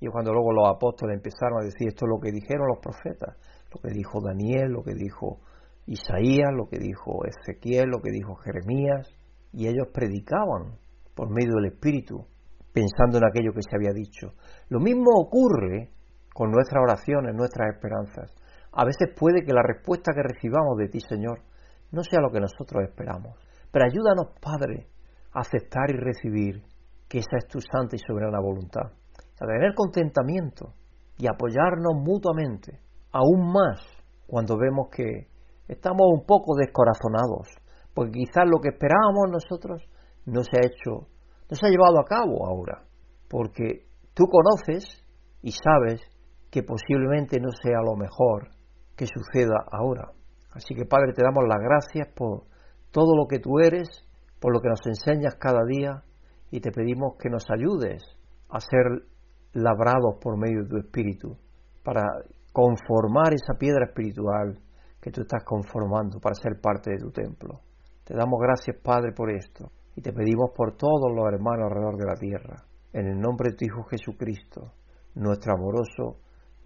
Y 0.00 0.06
cuando 0.08 0.32
luego 0.32 0.52
los 0.52 0.68
apóstoles 0.68 1.16
empezaron 1.16 1.60
a 1.60 1.64
decir 1.64 1.88
esto 1.88 2.06
es 2.06 2.10
lo 2.10 2.20
que 2.20 2.32
dijeron 2.32 2.68
los 2.68 2.78
profetas, 2.78 3.36
lo 3.74 3.80
que 3.80 3.92
dijo 3.92 4.20
Daniel, 4.20 4.72
lo 4.72 4.82
que 4.82 4.94
dijo 4.94 5.40
Isaías, 5.86 6.50
lo 6.54 6.68
que 6.68 6.78
dijo 6.78 7.24
Ezequiel, 7.26 7.88
lo 7.88 8.00
que 8.00 8.10
dijo 8.12 8.36
Jeremías, 8.36 9.08
y 9.52 9.66
ellos 9.66 9.88
predicaban 9.92 10.78
por 11.14 11.30
medio 11.30 11.54
del 11.56 11.72
Espíritu, 11.72 12.24
pensando 12.72 13.18
en 13.18 13.24
aquello 13.24 13.52
que 13.52 13.62
se 13.62 13.74
había 13.74 13.92
dicho. 13.92 14.34
Lo 14.68 14.78
mismo 14.78 15.10
ocurre 15.16 15.90
con 16.38 16.52
nuestras 16.52 16.80
oraciones, 16.80 17.34
nuestras 17.34 17.74
esperanzas. 17.74 18.32
A 18.70 18.84
veces 18.84 19.08
puede 19.18 19.42
que 19.42 19.52
la 19.52 19.60
respuesta 19.60 20.12
que 20.14 20.22
recibamos 20.22 20.78
de 20.78 20.86
ti, 20.86 21.00
Señor, 21.00 21.40
no 21.90 22.04
sea 22.04 22.20
lo 22.20 22.30
que 22.30 22.38
nosotros 22.38 22.84
esperamos. 22.84 23.34
Pero 23.72 23.84
ayúdanos, 23.84 24.38
Padre, 24.40 24.86
a 25.34 25.40
aceptar 25.40 25.90
y 25.90 25.94
recibir 25.94 26.62
que 27.08 27.18
esa 27.18 27.38
es 27.38 27.48
tu 27.48 27.58
santa 27.60 27.96
y 27.96 27.98
soberana 27.98 28.38
voluntad. 28.38 28.86
A 28.86 29.46
tener 29.46 29.74
contentamiento 29.74 30.74
y 31.18 31.26
apoyarnos 31.26 31.94
mutuamente 31.96 32.78
aún 33.10 33.50
más 33.52 33.82
cuando 34.28 34.56
vemos 34.56 34.90
que 34.94 35.26
estamos 35.66 36.06
un 36.06 36.24
poco 36.24 36.54
descorazonados, 36.54 37.48
porque 37.92 38.12
quizás 38.12 38.44
lo 38.46 38.60
que 38.60 38.68
esperábamos 38.68 39.26
nosotros 39.28 39.82
no 40.24 40.44
se 40.44 40.56
ha 40.56 40.64
hecho, 40.64 41.08
no 41.50 41.56
se 41.56 41.66
ha 41.66 41.68
llevado 41.68 41.98
a 41.98 42.04
cabo 42.04 42.46
ahora, 42.46 42.84
porque 43.28 43.88
tú 44.14 44.26
conoces 44.30 45.04
y 45.42 45.50
sabes 45.50 46.00
que 46.50 46.62
posiblemente 46.62 47.40
no 47.40 47.50
sea 47.50 47.80
lo 47.82 47.96
mejor 47.96 48.50
que 48.96 49.06
suceda 49.06 49.64
ahora. 49.70 50.12
Así 50.52 50.74
que 50.74 50.86
Padre, 50.86 51.12
te 51.12 51.22
damos 51.22 51.44
las 51.46 51.60
gracias 51.60 52.08
por 52.14 52.44
todo 52.90 53.16
lo 53.16 53.26
que 53.26 53.38
tú 53.38 53.58
eres, 53.60 53.88
por 54.40 54.52
lo 54.52 54.60
que 54.60 54.68
nos 54.68 54.84
enseñas 54.86 55.36
cada 55.36 55.64
día 55.64 56.02
y 56.50 56.60
te 56.60 56.70
pedimos 56.70 57.16
que 57.18 57.28
nos 57.28 57.46
ayudes 57.50 58.02
a 58.48 58.60
ser 58.60 59.06
labrados 59.52 60.16
por 60.20 60.38
medio 60.38 60.62
de 60.62 60.68
tu 60.68 60.76
Espíritu, 60.78 61.36
para 61.84 62.02
conformar 62.52 63.34
esa 63.34 63.54
piedra 63.58 63.86
espiritual 63.86 64.58
que 65.00 65.10
tú 65.10 65.20
estás 65.20 65.44
conformando 65.44 66.18
para 66.18 66.34
ser 66.34 66.60
parte 66.60 66.90
de 66.90 66.98
tu 66.98 67.10
templo. 67.10 67.60
Te 68.04 68.14
damos 68.14 68.40
gracias, 68.40 68.76
Padre, 68.82 69.12
por 69.12 69.30
esto 69.30 69.70
y 69.98 70.00
te 70.00 70.12
pedimos 70.12 70.52
por 70.54 70.76
todos 70.76 71.10
los 71.12 71.26
hermanos 71.26 71.66
alrededor 71.66 71.96
de 71.96 72.06
la 72.06 72.14
tierra, 72.14 72.64
en 72.92 73.08
el 73.08 73.18
nombre 73.18 73.50
de 73.50 73.56
tu 73.56 73.64
Hijo 73.64 73.82
Jesucristo, 73.82 74.74
nuestro 75.16 75.54
amoroso 75.54 76.20